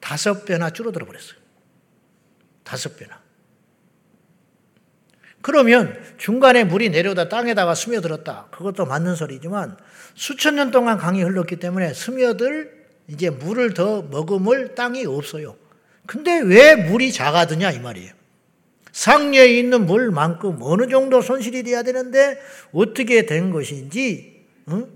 [0.01, 1.39] 다섯 배나 줄어들어 버렸어요.
[2.63, 3.22] 다섯 배나.
[5.43, 8.47] 그러면 중간에 물이 내려오다 땅에다가 스며들었다.
[8.53, 9.77] 그것도 맞는 소리지만
[10.15, 15.57] 수천 년 동안 강이 흘렀기 때문에 스며들 이제 물을 더 머금을 땅이 없어요.
[16.07, 18.13] 근데 왜 물이 작아드냐 이 말이에요.
[18.93, 22.39] 상류에 있는 물만큼 어느 정도 손실이 돼야 되는데
[22.73, 24.87] 어떻게 된 것인지 응?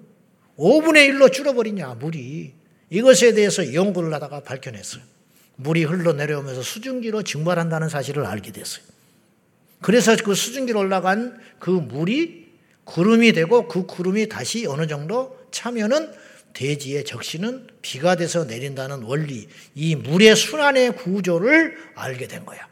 [0.59, 2.54] 5분의 1로 줄어버리냐 물이
[2.90, 5.02] 이것에 대해서 연구를 하다가 밝혀냈어요.
[5.56, 8.85] 물이 흘러 내려오면서 수증기로 증발한다는 사실을 알게 됐어요.
[9.80, 12.46] 그래서 그 수증기로 올라간 그 물이
[12.84, 16.12] 구름이 되고 그 구름이 다시 어느 정도 차면은
[16.52, 22.66] 대지에 적시는 비가 돼서 내린다는 원리, 이 물의 순환의 구조를 알게 된 거야.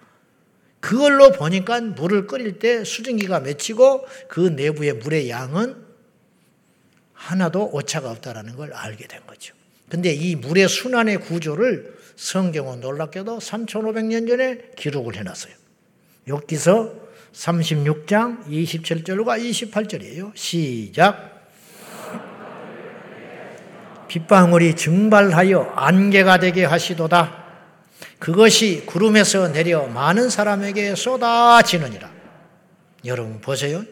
[0.81, 5.77] 그걸로 보니까 물을 끓일 때 수증기가 맺히고 그 내부의 물의 양은
[7.13, 9.55] 하나도 오차가 없다라는 걸 알게 된 거죠.
[9.89, 15.64] 근데 이 물의 순환의 구조를 성경은 놀랍게도 3,500년 전에 기록을 해놨어요.
[16.29, 20.33] 욥기서 36장 27절과 28절이에요.
[20.35, 21.35] 시작.
[24.09, 27.45] 빗방울이 증발하여 안개가 되게 하시도다.
[28.19, 32.11] 그것이 구름에서 내려 많은 사람에게 쏟아지느니라.
[33.05, 33.85] 여러분 보세요.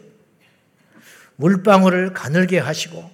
[1.36, 3.10] 물방울을 가늘게 하시고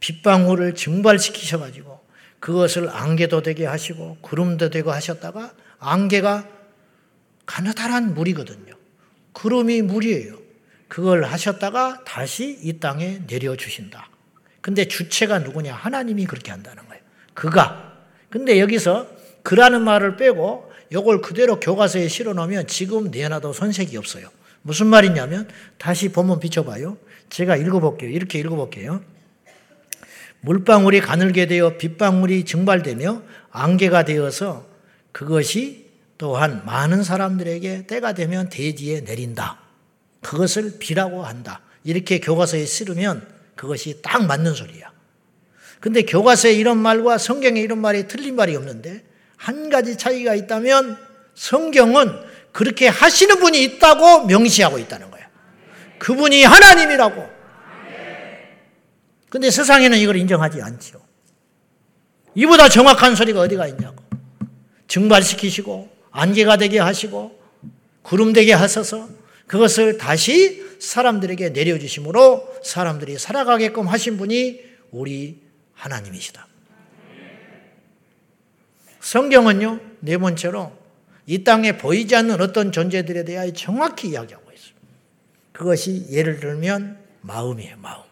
[0.00, 2.00] 빗방울을 증발시키셔 가지고
[2.40, 6.48] 그것을 안개도 되게 하시고 구름도 되고 하셨다가 안개가
[7.46, 8.74] 가느다란 물이거든요.
[9.32, 10.38] 구름이 물이에요.
[10.88, 14.08] 그걸 하셨다가 다시 이 땅에 내려주신다.
[14.60, 15.74] 근데 주체가 누구냐?
[15.74, 17.02] 하나님이 그렇게 한다는 거예요.
[17.34, 17.92] 그가.
[18.30, 19.08] 근데 여기서
[19.42, 24.28] 그라는 말을 빼고 이걸 그대로 교과서에 실어 놓으면 지금 내놔도 손색이 없어요.
[24.62, 26.98] 무슨 말이냐면 다시 본문 비춰봐요.
[27.30, 28.10] 제가 읽어볼게요.
[28.10, 29.02] 이렇게 읽어볼게요.
[30.42, 34.66] 물방울이 가늘게 되어 빗방울이 증발되며 안개가 되어서
[35.12, 35.91] 그것이
[36.22, 39.58] 또한 많은 사람들에게 때가 되면 대지에 내린다.
[40.20, 41.62] 그것을 비라고 한다.
[41.82, 44.92] 이렇게 교과서에 쓰르면 그것이 딱 맞는 소리야.
[45.80, 49.02] 근데 교과서에 이런 말과 성경에 이런 말이 틀린 말이 없는데
[49.36, 50.96] 한 가지 차이가 있다면
[51.34, 52.16] 성경은
[52.52, 55.28] 그렇게 하시는 분이 있다고 명시하고 있다는 거야.
[55.98, 57.30] 그분이 하나님이라고.
[59.28, 61.02] 근데 세상에는 이걸 인정하지 않죠.
[62.36, 64.04] 이보다 정확한 소리가 어디가 있냐고.
[64.86, 67.38] 증발시키시고, 안개가 되게 하시고,
[68.02, 69.08] 구름 되게 하셔서
[69.46, 75.40] 그것을 다시 사람들에게 내려주심으로 사람들이 살아가게끔 하신 분이 우리
[75.74, 76.46] 하나님이시다.
[79.00, 80.72] 성경은요, 네 번째로
[81.26, 84.86] 이 땅에 보이지 않는 어떤 존재들에 대하여 정확히 이야기하고 있습니다.
[85.52, 88.02] 그것이 예를 들면 마음이에요, 마음.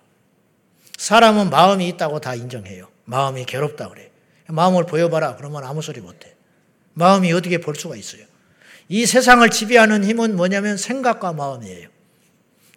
[0.99, 2.89] 사람은 마음이 있다고 다 인정해요.
[3.05, 4.11] 마음이 괴롭다 그래.
[4.47, 5.37] 마음을 보여봐라.
[5.37, 6.35] 그러면 아무 소리 못해.
[6.95, 8.23] 마음이 어떻게 볼 수가 있어요?
[8.89, 11.89] 이 세상을 지배하는 힘은 뭐냐면 생각과 마음이에요.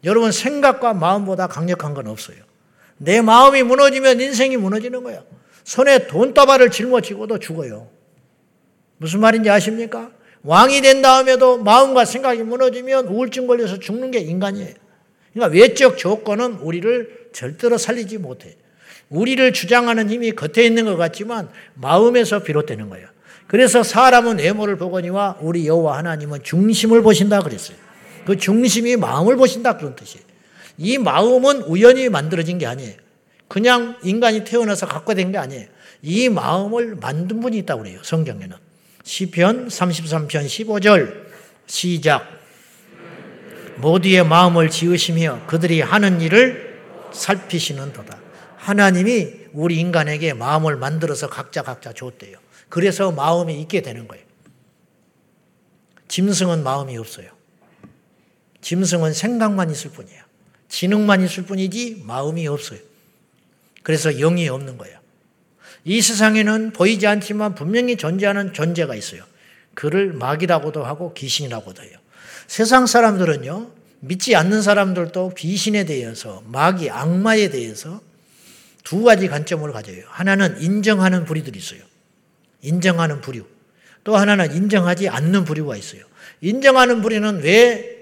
[0.03, 2.37] 여러분 생각과 마음보다 강력한 건 없어요.
[2.97, 5.23] 내 마음이 무너지면 인생이 무너지는 거야.
[5.63, 7.89] 손에 돈다발을 짊어지고도 죽어요.
[8.97, 10.11] 무슨 말인지 아십니까?
[10.43, 14.73] 왕이 된 다음에도 마음과 생각이 무너지면 우울증 걸려서 죽는 게 인간이에요.
[15.33, 18.55] 그러니까 외적 조건은 우리를 절대로 살리지 못해.
[19.09, 23.07] 우리를 주장하는 힘이 겉에 있는 것 같지만 마음에서 비롯되는 거예요.
[23.47, 27.77] 그래서 사람은 외모를 보거니와 우리 여호와 하나님은 중심을 보신다 그랬어요.
[28.25, 30.25] 그 중심이 마음을 보신다 그런 뜻이에요.
[30.77, 32.95] 이 마음은 우연히 만들어진 게 아니에요.
[33.47, 35.67] 그냥 인간이 태어나서 갖고 된 게 아니에요.
[36.01, 37.99] 이 마음을 만든 분이 있다고 그래요.
[38.01, 38.57] 성경에는.
[39.03, 41.23] 시편 33편 15절
[41.67, 42.27] 시작
[43.77, 46.79] 모두의 마음을 지으시며 그들이 하는 일을
[47.11, 48.17] 살피시는 도다.
[48.57, 52.37] 하나님이 우리 인간에게 마음을 만들어서 각자 각자 줬대요.
[52.73, 54.25] 그래서 마음이 있게 되는 거예요.
[56.07, 57.29] 짐승은 마음이 없어요.
[58.61, 60.23] 짐승은 생각만 있을 뿐이에요.
[60.69, 62.79] 지능만 있을 뿐이지 마음이 없어요.
[63.83, 64.97] 그래서 영이 없는 거예요.
[65.85, 69.23] 이 세상에는 보이지 않지만 분명히 존재하는 존재가 있어요.
[69.75, 71.95] 그를 마귀라고도 하고 귀신이라고도 해요.
[72.47, 78.01] 세상 사람들은요, 믿지 않는 사람들도 귀신에 대해서, 마귀, 악마에 대해서
[78.83, 80.05] 두 가지 관점을 가져요.
[80.07, 81.92] 하나는 인정하는 부류들이 있어요.
[82.63, 83.45] 인정하는 부류.
[84.03, 86.01] 또 하나는 인정하지 않는 부류가 있어요.
[86.41, 87.93] 인정하는 부류는 왜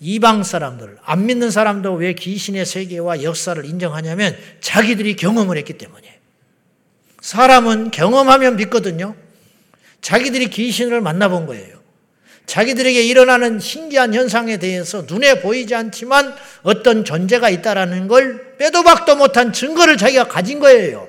[0.00, 6.14] 이방 사람들, 안 믿는 사람도 왜 귀신의 세계와 역사를 인정하냐면 자기들이 경험을 했기 때문이에요.
[7.20, 9.14] 사람은 경험하면 믿거든요.
[10.00, 11.78] 자기들이 귀신을 만나본 거예요.
[12.46, 19.52] 자기들에게 일어나는 신기한 현상에 대해서 눈에 보이지 않지만 어떤 존재가 있다라는 걸 빼도 박도 못한
[19.52, 21.06] 증거를 자기가 가진 거예요.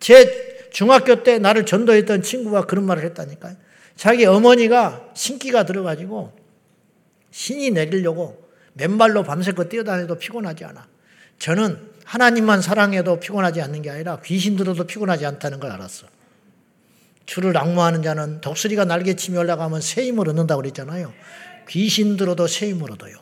[0.00, 3.54] 제 중학교 때 나를 전도했던 친구가 그런 말을 했다니까요.
[3.94, 6.36] 자기 어머니가 신기가 들어가지고
[7.30, 10.88] 신이 내리려고 맨발로 밤새껏 뛰어다녀도 피곤하지 않아.
[11.38, 16.08] 저는 하나님만 사랑해도 피곤하지 않는 게 아니라 귀신 들어도 피곤하지 않다는 걸 알았어.
[17.24, 21.12] 주를 악무하는 자는 독수리가 날개치며 올라가면 새 힘을 얻는다고 그랬잖아요.
[21.68, 23.14] 귀신 들어도 새 힘을 얻어요.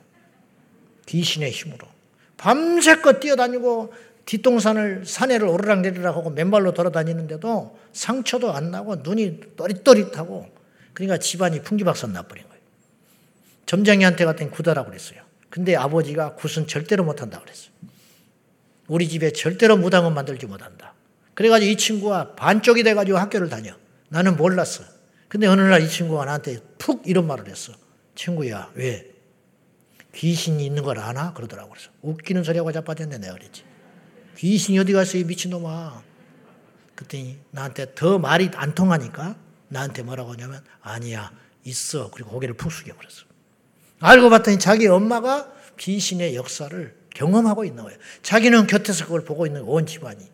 [1.05, 1.87] 귀신의 힘으로.
[2.39, 3.93] 밤새껏 뛰어다니고
[4.25, 10.49] 뒷동산을 산에를 오르락내리락 하고 맨발로 돌아다니는데도 상처도 안 나고 눈이 또릿또릿하고
[10.95, 12.61] 그러니까 집안이 풍기박산 나버린 거예요.
[13.67, 15.23] 점장이한테 갔더니 구다라고 그랬어요.
[15.51, 17.73] 근데 아버지가 굿은 절대로 못한다고 그랬어요.
[18.89, 20.95] 우리 집에 절대로 무당은 만들지 못한다.
[21.35, 23.75] 그래가지고 이 친구가 반쪽이 돼가지고 학교를 다녀.
[24.09, 24.85] 나는 몰랐어.
[25.29, 27.73] 근데 어느 날 이 친구가 나한테 푹 이런 말을 했어.
[28.15, 29.11] 친구야, 왜?
[30.15, 31.33] 귀신이 있는 걸 아나?
[31.33, 31.71] 그러더라고.
[31.71, 33.65] 그래서 웃기는 소리하고 자빠졌네, 내가 그랬지.
[34.37, 36.03] 귀신이 어디 갔어, 이 미친놈아.
[36.95, 39.37] 그랬더니 나한테 더 말이 안 통하니까
[39.69, 41.33] 나한테 뭐라고 하냐면, 아니야,
[41.65, 42.11] 있어.
[42.11, 43.25] 그리고 고개를 푹 숙여버렸어.
[44.01, 47.99] 알고 봤더니 자기 엄마가 귀신의 역사를 경험하고 있는 거예요.
[48.23, 50.31] 자기는 곁에서 그걸 보고 있는 온 집안이.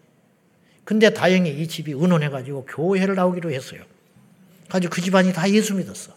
[0.85, 3.83] 근데 다행히 이 집이 의논해가지고 교회를 나오기로 했어요.
[4.69, 6.15] 가지고 그 집안이 다 예수 믿었어.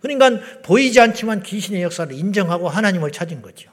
[0.00, 3.70] 그러니까 보이지 않지만 귀신의 역사를 인정하고 하나님을 찾은 거죠.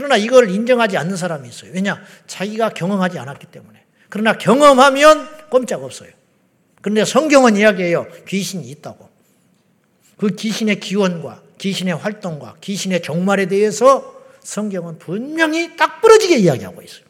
[0.00, 1.72] 그러나 이걸 인정하지 않는 사람이 있어요.
[1.74, 2.02] 왜냐?
[2.26, 3.84] 자기가 경험하지 않았기 때문에.
[4.08, 6.08] 그러나 경험하면 꼼짝 없어요.
[6.80, 8.06] 그런데 성경은 이야기해요.
[8.26, 9.10] 귀신이 있다고.
[10.16, 17.04] 그 귀신의 기원과 귀신의 활동과 귀신의 종말에 대해서 성경은 분명히 딱 부러지게 이야기하고 있어요.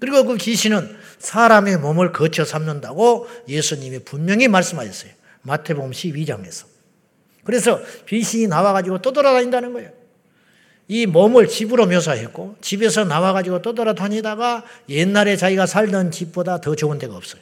[0.00, 5.12] 그리고 그 귀신은 사람의 몸을 거쳐 삼는다고 예수님이 분명히 말씀하셨어요.
[5.42, 6.64] 마태복음 12장에서.
[7.44, 10.01] 그래서 귀신이 나와가지고 떠돌아다닌다는 거예요.
[10.92, 17.40] 이 몸을 집으로 묘사했고 집에서 나와가지고 떠돌아다니다가 옛날에 자기가 살던 집보다 더 좋은 데가 없어요.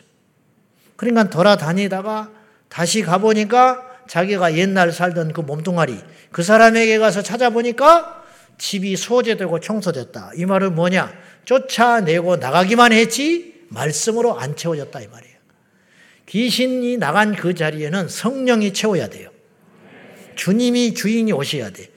[0.94, 2.30] 그러니까 돌아다니다가
[2.68, 5.98] 다시 가보니까 자기가 옛날 살던 그 몸뚱아리
[6.30, 8.22] 그 사람에게 가서 찾아보니까
[8.56, 10.30] 집이 소재되고 청소됐다.
[10.36, 11.12] 이 말은 뭐냐?
[11.44, 15.36] 쫓아내고 나가기만 했지 말씀으로 안 채워졌다 이 말이에요.
[16.26, 19.28] 귀신이 나간 그 자리에는 성령이 채워야 돼요.
[20.36, 21.89] 주님이 주인이 오셔야 돼.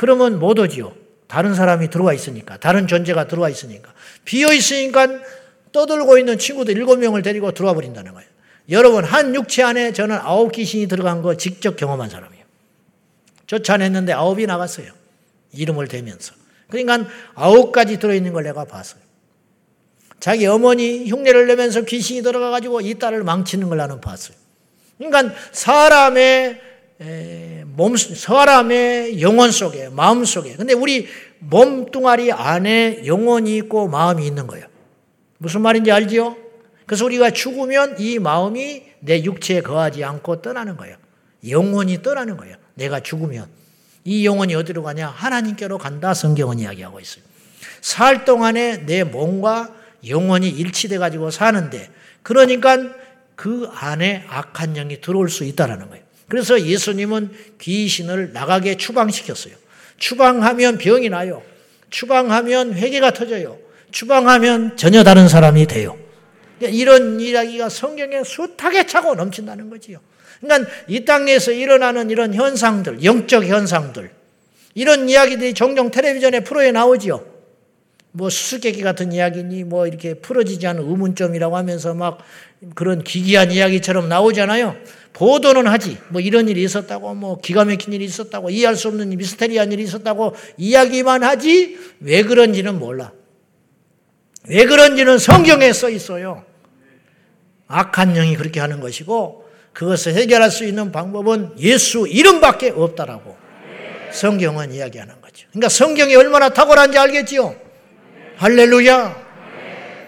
[0.00, 0.94] 그러면 못 오지요.
[1.26, 2.56] 다른 사람이 들어와 있으니까.
[2.56, 3.92] 다른 존재가 들어와 있으니까.
[4.24, 5.06] 비어 있으니까
[5.72, 8.26] 떠들고 있는 친구들 일곱 명을 데리고 들어와 버린다는 거예요.
[8.70, 12.42] 여러분, 한 육체 안에 저는 아홉 귀신이 들어간 거 직접 경험한 사람이에요.
[13.46, 14.90] 쫓아냈는데 아홉이 나갔어요.
[15.52, 16.32] 이름을 대면서.
[16.70, 19.02] 그러니까 아홉 가지 들어있는 걸 내가 봤어요.
[20.18, 24.34] 자기 어머니 흉내를 내면서 귀신이 들어가가지고 이 딸을 망치는 걸 나는 봤어요.
[24.96, 26.58] 그러니까 사람의
[27.80, 30.54] 몸, 사람의 영혼 속에, 마음 속에.
[30.54, 34.66] 근데 우리 몸뚱아리 안에 영혼이 있고 마음이 있는 거예요.
[35.38, 36.36] 무슨 말인지 알지요?
[36.84, 40.98] 그래서 우리가 죽으면 이 마음이 내 육체에 거하지 않고 떠나는 거예요.
[41.48, 42.56] 영혼이 떠나는 거예요.
[42.74, 43.46] 내가 죽으면.
[44.04, 45.08] 이 영혼이 어디로 가냐?
[45.08, 46.12] 하나님께로 간다.
[46.12, 47.24] 성경은 이야기하고 있어요.
[47.80, 49.74] 살 동안에 내 몸과
[50.06, 51.88] 영혼이 일치돼 가지고 사는데
[52.22, 52.76] 그러니까
[53.36, 56.09] 그 안에 악한 영이 들어올 수 있다라는 거예요.
[56.30, 59.52] 그래서 예수님은 귀신을 나가게 추방시켰어요.
[59.98, 61.42] 추방하면 병이 나요.
[61.90, 63.58] 추방하면 회개가 터져요.
[63.90, 65.98] 추방하면 전혀 다른 사람이 돼요.
[66.60, 69.98] 이런 이야기가 성경에 숱하게 차고 넘친다는 거지요.
[70.40, 74.10] 그러니까 이 땅에서 일어나는 이런 현상들, 영적 현상들,
[74.74, 77.26] 이런 이야기들이 종종 텔레비전에 프로에 나오지요.
[78.12, 82.18] 뭐 수수께끼 같은 이야기니 뭐 이렇게 풀어지지 않은 의문점이라고 하면서 막
[82.74, 84.76] 그런 기괴한 이야기처럼 나오잖아요.
[85.12, 85.98] 보도는 하지.
[86.08, 90.34] 뭐 이런 일이 있었다고 뭐 기가 막힌 일이 있었다고 이해할 수 없는 미스테리한 일이 있었다고
[90.56, 93.12] 이야기만 하지 왜 그런지는 몰라.
[94.48, 96.44] 왜 그런지는 성경에 써 있어요.
[97.68, 103.36] 악한 영이 그렇게 하는 것이고 그것을 해결할 수 있는 방법은 예수 이름밖에 없다라고
[104.12, 105.46] 성경은 이야기하는 거죠.
[105.50, 107.69] 그러니까 성경이 얼마나 탁월한지 알겠지요?
[108.40, 109.28] 할렐루야.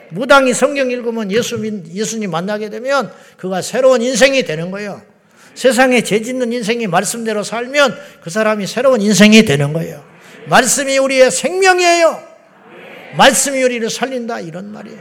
[0.08, 5.02] 무당이 성경 읽으면 예수, 예수님 만나게 되면 그가 새로운 인생이 되는 거예요.
[5.54, 10.02] 세상에 죄 짓는 인생이 말씀대로 살면 그 사람이 새로운 인생이 되는 거예요.
[10.46, 12.22] 말씀이 우리의 생명이에요.
[13.18, 14.98] 말씀이 우리를 살린다 이런 말이에요.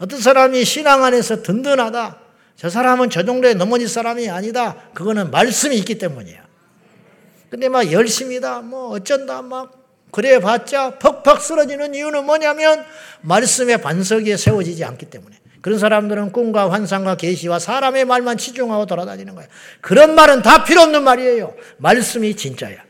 [0.00, 2.18] 어떤 사람이 신앙 안에서 든든하다.
[2.56, 4.90] 저 사람은 저 정도의 넘어질 사람이 아니다.
[4.92, 6.44] 그거는 말씀이 있기 때문이야.
[7.48, 8.60] 근데 막 열심이다.
[8.60, 9.40] 뭐 어쩐다.
[9.40, 9.83] 막
[10.14, 12.84] 그래 봤자 퍽퍽 쓰러지는 이유는 뭐냐면
[13.22, 15.36] 말씀의 반석 에 세워지지 않기 때문에.
[15.60, 19.50] 그런 사람들은 꿈과 환상과 계시와 사람의 말만 치중하고 돌아다니는 거예요.
[19.80, 21.56] 그런 말은 다 필요 없는 말이에요.
[21.78, 22.84] 말씀이 진짜야.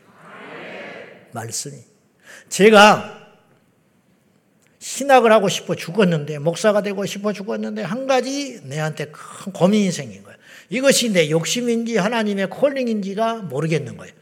[1.31, 1.77] 말씀이.
[2.49, 3.17] 제가
[4.77, 10.37] 신학을 하고 싶어 죽었는데 목사가 되고 싶어 죽었는데 한 가지 내한테 큰 고민이 생긴 거예요.
[10.69, 14.13] 이것이 내 욕심인지 하나님의 콜링인지가 모르겠는 거예요.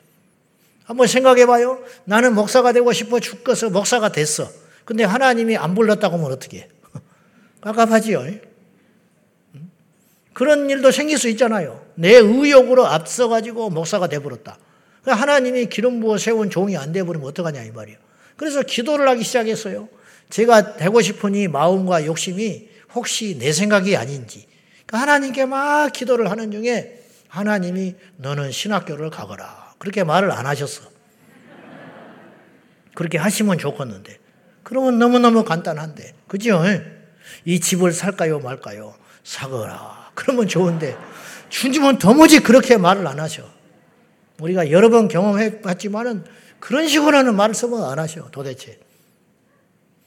[0.84, 1.82] 한번 생각해 봐요.
[2.06, 4.50] 나는 목사가 되고 싶어 죽어서 목사가 됐어.
[4.86, 6.70] 근데 하나님이 안 불렀다고 하면 어떻게 해?
[7.62, 8.26] 깝깝하지요.
[10.34, 11.86] 그런 일도 생길 수 있잖아요.
[11.96, 14.58] 내 의욕으로 앞서가지고 목사가 돼버렸다.
[15.06, 17.98] 하나님이 기름 부어 세운 종이 안 돼버리면 어떡하냐 이 말이에요.
[18.36, 19.88] 그래서 기도를 하기 시작했어요.
[20.30, 24.48] 제가 되고 싶은 이 마음과 욕심이 혹시 내 생각이 아닌지.
[24.86, 29.63] 그러니까 하나님께 막 기도를 하는 중에 하나님이 너는 신학교를 가거라.
[29.84, 30.84] 그렇게 말을 안 하셨어.
[32.96, 34.18] 그렇게 하시면 좋겠는데.
[34.64, 36.14] 그러면 너무너무 간단한데.
[36.26, 36.64] 그죠?
[37.44, 38.96] 이 집을 살까요 말까요?
[39.26, 40.12] 사거라.
[40.16, 40.96] 그러면 좋은데
[41.50, 43.44] 주님은 도무지 그렇게 말을 안 하셔.
[44.40, 46.24] 우리가 여러 번 경험해 봤지만은
[46.62, 48.80] 그런 식으로는 말씀을 안 하셔, 도대체.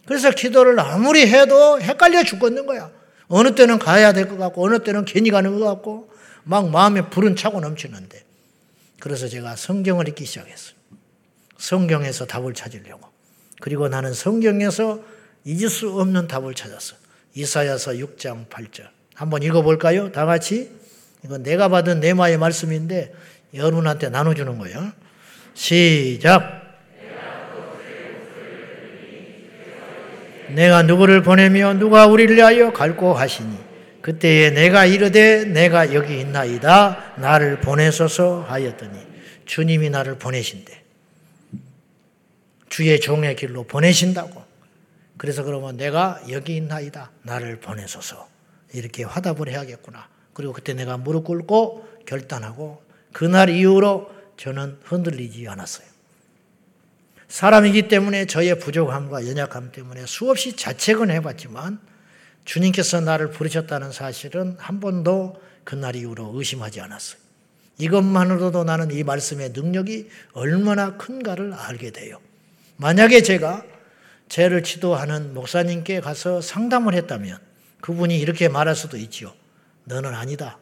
[0.07, 2.91] 그래서 기도를 아무리 해도 헷갈려 죽겠는 거야.
[3.29, 6.09] 어느 때는 가야 될 것 같고, 어느 때는 괜히 가는 것 같고,
[6.45, 8.26] 막 마음에 불은 차고 넘치는데.
[9.01, 10.77] 그래서 제가 성경을 읽기 시작했어요.
[11.59, 13.09] 성경에서 답을 찾으려고.
[13.61, 15.01] 그리고 나는 성경에서
[15.45, 16.97] 잊을 수 없는 답을 찾았어.
[17.35, 18.89] 이사야서 6장 8절.
[19.15, 20.13] 한번 읽어볼까요?
[20.13, 20.71] 다 같이.
[21.25, 23.15] 이건 내가 받은 내마의 말씀인데
[23.55, 24.93] 여러분한테 나눠주는 거예요.
[25.55, 26.65] 시작.
[30.49, 33.66] 내가 누구를 보내며 누가 우리를 위하여 갈고 하시니
[34.07, 39.05] 그때에 내가 이르되 내가 여기 있나이다 나를 보내소서 하였더니
[39.47, 40.81] 주님이 나를 보내신대.
[42.69, 44.45] 주의 종의 길로 보내신다고.
[45.17, 48.29] 그래서 그러면 내가 여기 있나이다 나를 보내소서.
[48.73, 50.07] 이렇게 화답을 해야겠구나.
[50.35, 52.81] 그리고 그때 내가 무릎 꿇고 결단하고
[53.13, 55.89] 그날 이후로 저는 흔들리지 않았어요.
[57.27, 61.81] 사람이기 때문에 저의 부족함과 연약함 때문에 수없이 자책은 해봤지만
[62.47, 67.21] 주님께서 나를 부르셨다는 사실은 한 번도 그날 이후로 의심하지 않았어요.
[67.79, 72.19] 이것만으로도 나는 이 말씀의 능력이 얼마나 큰가를 알게 돼요.
[72.79, 73.65] 만약에 제가
[74.29, 77.39] 죄를 지도하는 목사님께 가서 상담을 했다면
[77.81, 79.35] 그분이 이렇게 말할 수도 있지요.
[79.85, 80.59] 너는 아니다.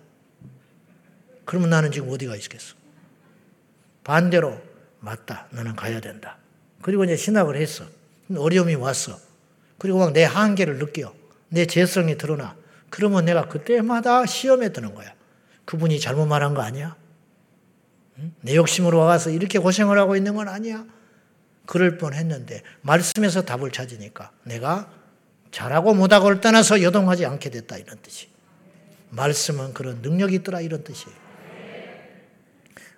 [1.44, 2.75] 그러면 나는 지금 어디가 있겠어?
[4.03, 4.61] 반대로
[5.01, 5.47] 맞다.
[5.51, 6.38] 너는 가야 된다.
[6.83, 7.85] 그리고 이제 신학을 했어.
[8.35, 9.18] 어려움이 왔어.
[9.79, 11.14] 그리고 막 내 한계를 느껴.
[11.55, 12.57] 내 재성이 드러나.
[12.90, 15.14] 그러면 내가 그때마다 시험에 드는 거야.
[15.64, 16.97] 그분이 잘못 말한 거 아니야?
[18.43, 20.85] 내 욕심으로 와서 이렇게 고생을 하고 있는 건 아니야?
[21.67, 24.90] 그럴 뻔 했는데, 말씀에서 답을 찾으니까 내가
[25.51, 28.29] 잘하고 못하고를 떠나서 여동하지 않게 됐다 이런 뜻이.
[29.11, 31.17] 말씀은 그런 능력이 있더라 이런 뜻이에요.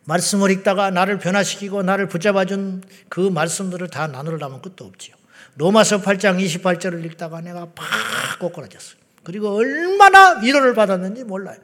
[0.04, 5.14] 말씀을 읽다가 나를 변화시키고 나를 붙잡아준 그 말씀들을 다 나누려면 끝도 없지요.
[5.56, 8.98] 로마서 8장 28절을 읽다가 내가 팍 꼬꾸라졌어요.
[9.24, 11.56] 그리고 얼마나 위로를 받았는지 몰라요.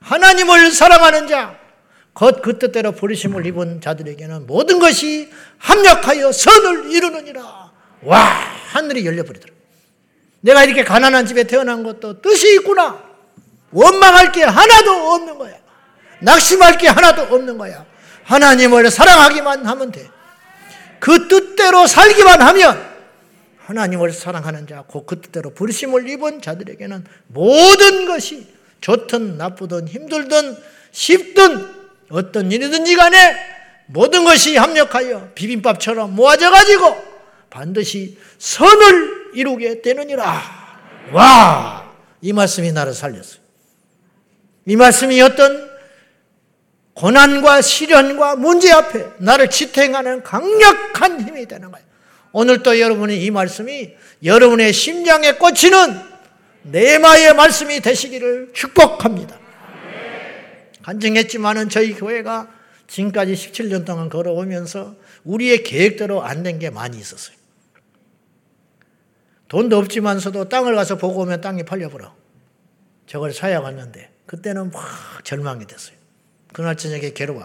[0.00, 1.58] 하나님을 사랑하는 자,
[2.14, 7.70] 곧 그 뜻대로 부르심을 입은 자들에게는 모든 것이 합력하여 선을 이루느니라.
[8.02, 8.18] 와,
[8.72, 9.52] 하늘이 열려버리더라.
[10.40, 13.02] 내가 이렇게 가난한 집에 태어난 것도 뜻이 있구나.
[13.72, 15.54] 원망할 게 하나도 없는 거야.
[16.20, 17.84] 낙심할 게 하나도 없는 거야.
[18.24, 20.08] 하나님을 사랑하기만 하면 돼.
[20.98, 22.89] 그 뜻대로 살기만 하면
[23.70, 28.48] 하나님을 사랑하는 자, 그 뜻대로 부르심을 입은 자들에게는 모든 것이
[28.80, 30.56] 좋든 나쁘든 힘들든
[30.90, 31.68] 쉽든
[32.10, 33.36] 어떤 일이든지 간에
[33.86, 36.96] 모든 것이 합력하여 비빔밥처럼 모아져 가지고
[37.48, 40.42] 반드시 선을 이루게 되느니라.
[41.12, 41.94] 와!
[42.22, 43.40] 이 말씀이 나를 살렸어요.
[44.66, 45.70] 이 말씀이 어떤
[46.94, 51.89] 고난과 시련과 문제 앞에 나를 지탱하는 강력한 힘이 되는 거예요.
[52.32, 56.00] 오늘 또 여러분이 이 말씀이 여러분의 심장에 꽂히는
[56.62, 59.38] 내마의 말씀이 되시기를 축복합니다.
[60.82, 62.48] 간증했지만은 저희 교회가
[62.86, 67.36] 지금까지 17년 동안 걸어오면서 우리의 계획대로 안 된 게 많이 있었어요.
[69.48, 72.14] 돈도 없지만서도 땅을 가서 보고 오면 땅이 팔려버려.
[73.06, 75.96] 저걸 사야 갔는데 그때는 막 절망이 됐어요.
[76.52, 77.44] 그날 저녁에 괴로워.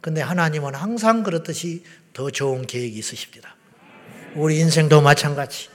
[0.00, 3.53] 근데 하나님은 항상 그렇듯이 더 좋은 계획이 있으십니다.
[4.36, 5.68] 우리 인생도 마찬가지.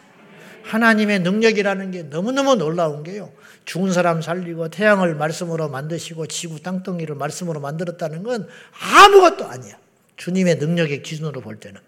[0.63, 3.31] 하나님의 능력이라는 게 너무너무 놀라운 게요.
[3.65, 8.47] 죽은 사람 살리고 태양을 말씀으로 만드시고 지구 땅덩이를 말씀으로 만들었다는 건
[8.79, 9.77] 아무것도 아니야.
[10.17, 11.79] 주님의 능력의 기준으로 볼 때는.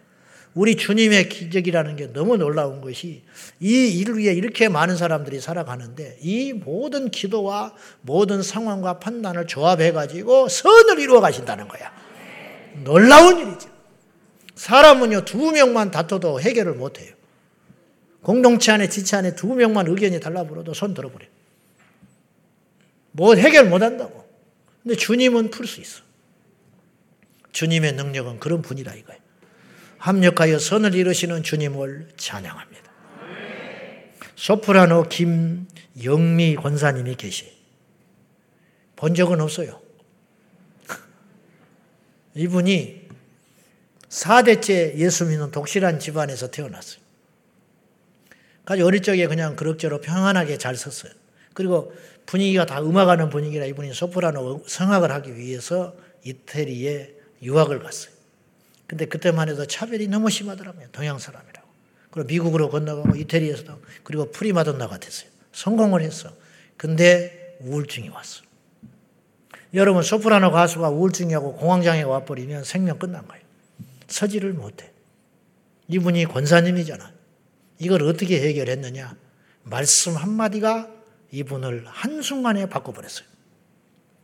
[0.53, 3.23] 우리 주님의 기적이라는 게 너무 놀라운 것이
[3.59, 10.49] 이 일을 위해 이렇게 많은 사람들이 살아가는데 이 모든 기도와 모든 상황과 판단을 조합해 가지고
[10.49, 11.91] 선을 이루어 가신다는 거야.
[12.83, 13.70] 놀라운 일이죠.
[14.61, 17.15] 사람은요 두 명만 다퉈도 해결을 못 해요.
[18.21, 21.25] 공동체 안에 지체 안에 두 명만 의견이 달라버려도 손 들어버려.
[23.11, 24.23] 뭐 해결 못 한다고.
[24.83, 26.03] 근데 주님은 풀 수 있어.
[27.53, 29.19] 주님의 능력은 그런 분이라 이거예요.
[29.97, 32.91] 합력하여 선을 이루시는 주님을 찬양합니다.
[34.35, 37.51] 소프라노 김영미 권사님이 계시.
[38.95, 39.81] 본 적은 없어요.
[42.35, 43.00] 이분이
[44.11, 47.01] 4대째 예수 믿는 독실한 집안에서 태어났어요.
[48.65, 51.13] 아주 어릴 적에 그냥 그럭저럭 평안하게 잘 섰어요.
[51.53, 51.93] 그리고
[52.25, 58.13] 분위기가 다 음악하는 분위기라 이분이 소프라노 성악을 하기 위해서 이태리에 유학을 갔어요.
[58.85, 60.87] 근데 그때만 해도 차별이 너무 심하더라고요.
[60.91, 61.67] 동양 사람이라고.
[62.11, 65.29] 그리고 미국으로 건너가고 이태리에서도 그리고 프리마돈나가 됐어요.
[65.53, 66.29] 성공을 했어.
[66.75, 68.43] 근데 우울증이 왔어.
[69.73, 73.50] 여러분 소프라노 가수가 우울증이하고 공황장애가 와버리면 생명 끝난 거예요.
[74.11, 74.91] 서지를 못해.
[75.87, 77.11] 이분이 권사님이잖아.
[77.79, 79.15] 이걸 어떻게 해결했느냐?
[79.63, 80.89] 말씀 한마디가
[81.31, 83.27] 이분을 한순간에 바꿔버렸어요.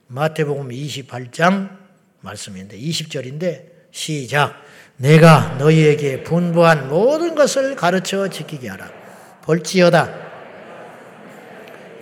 [0.08, 1.78] 마태복음 28장
[2.22, 4.56] 말씀인데 20절인데 시작
[4.98, 8.90] 내가 너희에게 분부한 모든 것을 가르쳐 지키게 하라.
[9.44, 10.28] 볼지어다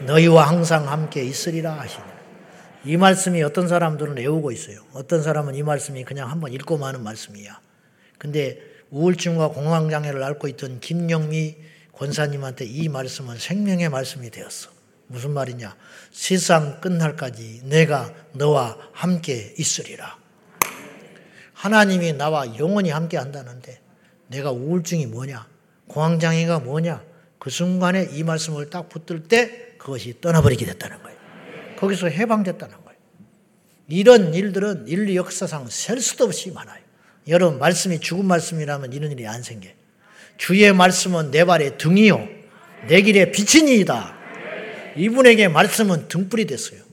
[0.02, 2.04] 너희와 항상 함께 있으리라 하시니
[2.86, 4.80] 이 말씀이 어떤 사람들은 외우고 있어요.
[4.94, 7.60] 어떤 사람은 이 말씀이 그냥 한번 읽고 마는 말씀이야.
[8.18, 8.60] 근데
[8.92, 11.56] 우울증과 공황장애를 앓고 있던 김영미
[11.94, 14.70] 권사님한테 이 말씀은 생명의 말씀이 되었어.
[15.08, 15.76] 무슨 말이냐?
[16.12, 20.18] 세상 끝날까지 내가 너와 함께 있으리라.
[21.54, 23.80] 하나님이 나와 영원히 함께 한다는데
[24.28, 25.48] 내가 우울증이 뭐냐?
[25.88, 27.04] 공황장애가 뭐냐?
[27.40, 31.18] 그 순간에 이 말씀을 딱 붙들 때 그것이 떠나버리게 됐다는 거예요.
[31.78, 33.00] 거기서 해방됐다는 거예요.
[33.88, 36.85] 이런 일들은 인류 역사상 셀 수도 없이 많아요.
[37.28, 39.70] 여러분, 말씀이 죽은 말씀이라면 이런 일이 안 생겨.
[40.38, 42.28] 주의 말씀은 내 발의 등이요.
[42.88, 44.16] 내 길의 빛이니이다.
[44.98, 46.86] 이분에게 말씀은 등불이 됐어요.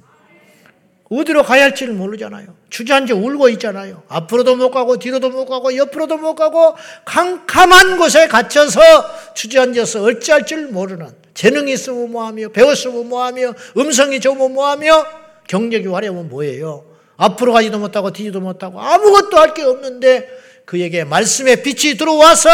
[1.11, 2.55] 어디로 가야 할지를 모르잖아요.
[2.71, 4.03] 주저앉아 울고 있잖아요.
[4.09, 6.75] 앞으로도 못 가고 뒤로도 못 가고 옆으로도 못 가고
[7.05, 15.07] 캄캄한 곳에 갇혀서 주저앉아서 어찌할 줄 모르는 재능이 있으면 뭐하며 배웠으면 뭐하며 음성이 좋으면 뭐하며
[15.49, 16.92] 경력이 화려하면 뭐예요.
[17.23, 20.29] 앞으로 가지도 못하고 뒤지도 못하고 아무것도 할 게 없는데
[20.65, 22.51] 그에게 말씀의 빛이 들어와서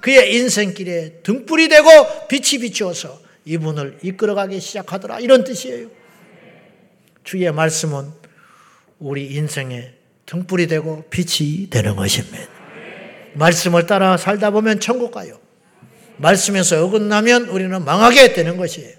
[0.00, 1.88] 그의 인생길에 등불이 되고
[2.28, 5.20] 빛이 비추어서 이분을 이끌어가기 시작하더라.
[5.20, 5.88] 이런 뜻이에요.
[7.24, 8.10] 주의 말씀은
[8.98, 9.94] 우리 인생의
[10.26, 12.38] 등불이 되고 빛이 되는 것입니다.
[13.34, 15.38] 말씀을 따라 살다 보면 천국 가요.
[16.16, 18.94] 말씀에서 어긋나면 우리는 망하게 되는 것이에요.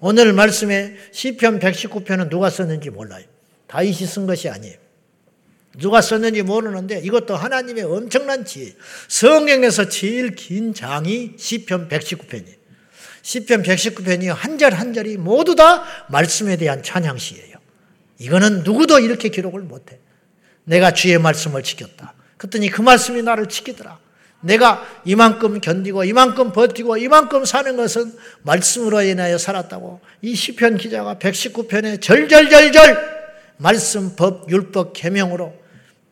[0.00, 3.24] 오늘 말씀에 시편 119편은 누가 썼는지 몰라요.
[3.72, 4.76] 다윗이 쓴 것이 아니에요.
[5.78, 8.74] 누가 썼는지 모르는데 이것도 하나님의 엄청난 지혜.
[9.08, 12.60] 성경에서 제일 긴 장이 시편 119편이에요.
[13.22, 17.56] 시편 119편이 한 절 한 절이 모두 다 말씀에 대한 찬양시예요.
[18.18, 19.98] 이거는 누구도 이렇게 기록을 못해.
[20.64, 22.12] 내가 주의 말씀을 지켰다.
[22.36, 23.98] 그랬더니 그 말씀이 나를 지키더라.
[24.42, 28.12] 내가 이만큼 견디고 이만큼 버티고 이만큼 사는 것은
[28.42, 33.21] 말씀으로 인하여 살았다고 이 시편 기자가 119편에 절절절절
[33.62, 35.54] 말씀 법 율법 계명으로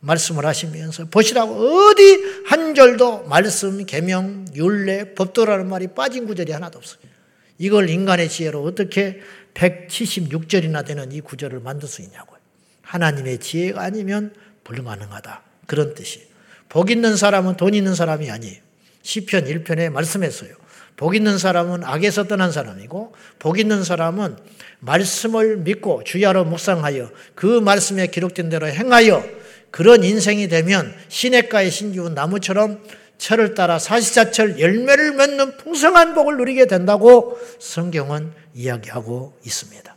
[0.01, 7.01] 말씀을 하시면서 보시라고 어디 한 절도 말씀 계명 율례 법도라는 말이 빠진 구절이 하나도 없어요.
[7.59, 9.21] 이걸 인간의 지혜로 어떻게
[9.55, 12.39] 176절이나 되는 이 구절을 만들 수 있냐고요.
[12.83, 14.33] 하나님의 지혜가 아니면
[14.65, 15.43] 불가능하다.
[15.67, 16.27] 그런 뜻이에요.
[16.69, 18.57] 복 있는 사람은 돈 있는 사람이 아니에요.
[19.03, 20.55] 시편 1편에 말씀했어요.
[21.01, 24.37] 복 있는 사람은 악에서 떠난 사람이고 복 있는 사람은
[24.81, 29.25] 말씀을 믿고 주야로 묵상하여 그 말씀에 기록된 대로 행하여
[29.71, 32.85] 그런 인생이 되면 시냇가에 신기운 나무처럼
[33.17, 39.97] 철을 따라 사시사철 열매를 맺는 풍성한 복을 누리게 된다고 성경은 이야기하고 있습니다.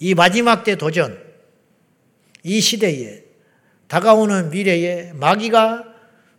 [0.00, 1.18] 이 마지막 때 도전,
[2.42, 3.24] 이 시대에
[3.88, 5.84] 다가오는 미래에 마귀가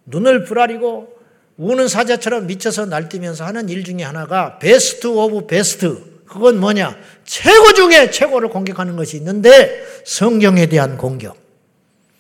[0.06, 1.23] 눈을 부라리고
[1.58, 6.98] 우는 사자처럼 미쳐서 날뛰면서 하는 일 중에 하나가 best of best 그건 뭐냐?
[7.26, 11.38] 최고 중에 최고를 공격하는 것이 있는데 성경에 대한 공격.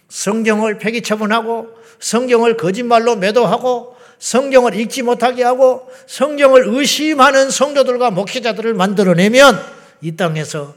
[0.10, 1.70] 성경을 폐기처분하고
[2.00, 9.60] 성경을 거짓말로 매도하고 성경을 읽지 못하게 하고 성경을 의심하는 성도들과 목회자들을 만들어내면
[10.02, 10.76] 이 땅에서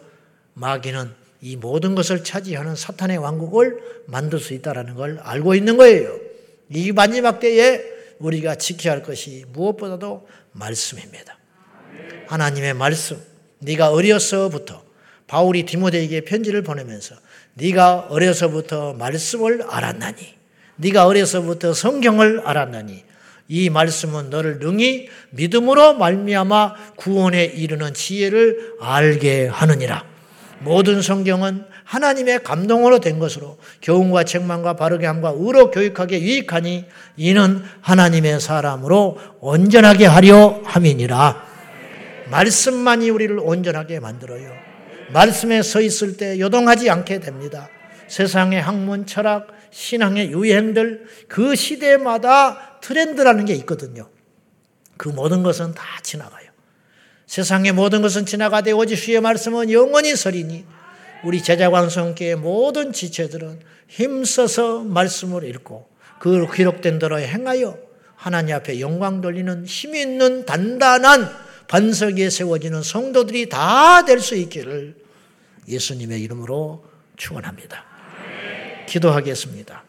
[0.55, 1.11] 마귀는
[1.43, 6.17] 이 모든 것을 차지하는 사탄의 왕국을 만들 수 있다는 걸 알고 있는 거예요.
[6.71, 11.39] 이 마지막 때에 우리가 지켜야 할 것이 무엇보다도 말씀입니다.
[12.27, 13.21] 하나님의 말씀.
[13.59, 14.85] 네가 어려서부터
[15.27, 17.15] 바울이 디모데에게 편지를 보내면서
[17.55, 20.17] 네가 어려서부터 말씀을 알았나니
[20.77, 23.05] 네가 어려서부터 성경을 알았나니
[23.49, 30.16] 이 말씀은 너를 능히 믿음으로 말미암아 구원에 이르는 지혜를 알게 하느니라.
[30.61, 36.87] 모든 성경은 하나님의 감동으로 된 것으로 교훈과 책망과 바르게 함과 의로 교육하게 유익하니
[37.17, 41.45] 이는 하나님의 사람으로 온전하게 하려 함이니라.
[42.31, 44.51] 말씀만이 우리를 온전하게 만들어요.
[45.13, 47.69] 말씀에 서 있을 때 요동하지 않게 됩니다.
[48.09, 54.09] 세상의 학문, 철학, 신앙의 유행들 그 시대마다 트렌드라는 게 있거든요.
[54.97, 56.56] 그 모든 것은 다 지나가요.
[57.27, 60.65] 세상의 모든 것은 지나가되 오직 주의 말씀은 영원히 서리니
[61.25, 65.89] 우리 제자광성교의 모든 지체들은 힘써서 말씀을 읽고
[66.21, 67.79] 그 기록된 대로 행하여
[68.15, 71.29] 하나님 앞에 영광 돌리는 힘 있는 단단한
[71.69, 74.95] 반석에 세워지는 성도들이 다 될 수 있기를
[75.69, 76.85] 예수님의 이름으로
[77.17, 77.85] 축원합니다.
[78.87, 79.83] 기도하겠습니다.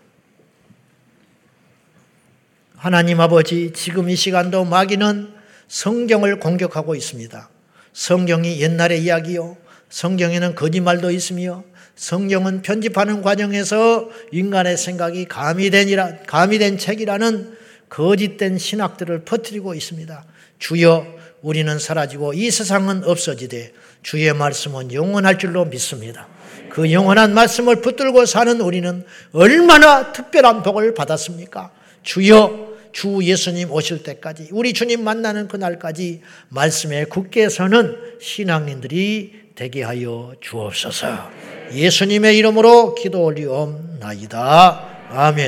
[2.76, 5.37] 하나님 아버지, 지금 이 시간도 마귀는
[5.68, 7.50] 성경을 공격하고 있습니다.
[7.94, 9.58] 성경이 옛날의 이야기요.
[9.90, 11.64] 성경에는 거짓말도 있으며
[11.96, 17.58] 성경은 편집하는 과정에서 인간의 생각이 가미된이라 가미된 책이라는
[17.90, 20.26] 거짓된 신학들을 퍼뜨리고 있습니다.
[20.60, 21.08] 주여
[21.42, 26.28] 우리는 사라지고 이 세상은 없어지되 주의 말씀은 영원할 줄로 믿습니다.
[26.70, 31.72] 그 영원한 말씀을 붙들고 사는 우리는 얼마나 특별한 복을 받았습니까?
[32.04, 40.34] 주여 주 예수님 오실 때까지 우리 주님 만나는 그날까지 말씀에 굳게 서는 신앙인들이 되게 하여
[40.42, 41.30] 주옵소서.
[41.74, 44.88] 예수님의 이름으로 기도 올리옵나이다.
[45.10, 45.46] 아멘.